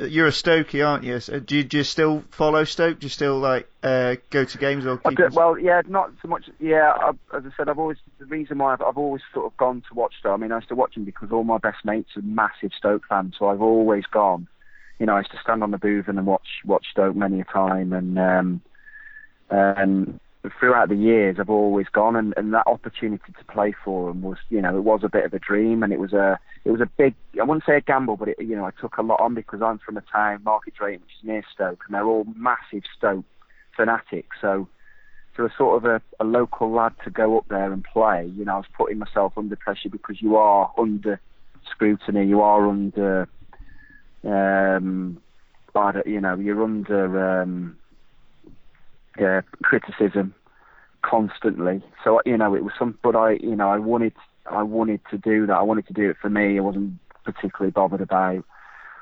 [0.00, 1.20] you're a Stokey, aren't you?
[1.20, 1.64] So do, you?
[1.64, 3.00] do you still follow Stoke?
[3.00, 4.98] Do you still like uh, go to games or?
[4.98, 6.50] Keep well, yeah, not so much.
[6.58, 9.56] Yeah, I, as I said, I've always the reason why I've, I've, always sort of
[9.56, 10.34] gone to watch Stoke.
[10.34, 13.04] I mean, I used to watch them because all my best mates are massive Stoke
[13.08, 14.48] fans, so I've always gone.
[14.98, 17.44] You know, I used to stand on the booth and watch watch Stoke many a
[17.44, 18.60] time, and um,
[19.50, 20.20] and
[20.58, 24.38] throughout the years, I've always gone, and, and that opportunity to play for them was,
[24.48, 26.80] you know, it was a bit of a dream, and it was a, it was
[26.80, 29.20] a big, I wouldn't say a gamble, but it, you know, I took a lot
[29.20, 32.26] on because I'm from a town, Market Drayton, which is near Stoke, and they're all
[32.36, 33.24] massive Stoke
[33.76, 34.36] fanatics.
[34.40, 34.68] So,
[35.34, 38.44] for a sort of a, a local lad to go up there and play, you
[38.44, 41.20] know, I was putting myself under pressure because you are under
[41.70, 43.28] scrutiny, you are under,
[44.24, 45.20] um,
[46.06, 47.42] you know, you're under.
[47.42, 47.76] Um,
[49.20, 50.34] uh, criticism
[51.02, 51.82] constantly.
[52.02, 54.14] So you know, it was some, but I, you know, I wanted,
[54.50, 55.54] I wanted to do that.
[55.54, 56.58] I wanted to do it for me.
[56.58, 56.94] I wasn't
[57.24, 58.44] particularly bothered about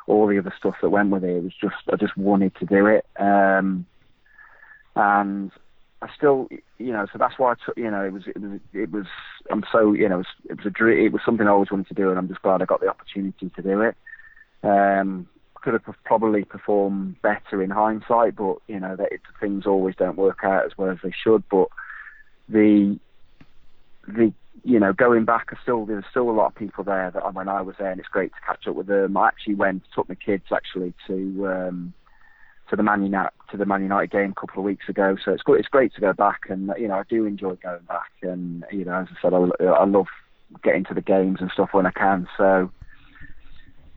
[0.06, 1.36] all the other stuff that went with it.
[1.36, 3.06] It was just, I just wanted to do it.
[3.18, 3.86] Um,
[4.96, 5.50] and
[6.02, 6.48] I still,
[6.78, 9.06] you know, so that's why I took, you know, it was, it was, it was.
[9.50, 11.06] I'm so, you know, it was, it was a dream.
[11.06, 12.88] It was something I always wanted to do, and I'm just glad I got the
[12.88, 13.96] opportunity to do it.
[14.62, 15.28] Um,
[15.64, 20.18] could have probably performed better in hindsight, but you know that it, things always don't
[20.18, 21.42] work out as well as they should.
[21.50, 21.68] But
[22.50, 22.98] the
[24.06, 27.34] the you know going back, I still there's still a lot of people there that
[27.34, 29.16] when I was there, and it's great to catch up with them.
[29.16, 31.46] I actually went took my kids actually to.
[31.48, 31.94] Um,
[32.70, 35.18] to the Man United to the Man United game a couple of weeks ago.
[35.22, 35.60] So it's good.
[35.60, 38.10] It's great to go back, and you know I do enjoy going back.
[38.22, 40.06] And you know, as I said, I, I love
[40.62, 42.26] getting to the games and stuff when I can.
[42.38, 42.70] So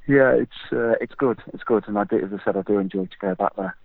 [0.08, 1.39] yeah, it's uh, it's good.
[1.53, 3.76] It's good, and I do, as I said, I do enjoy to go back there.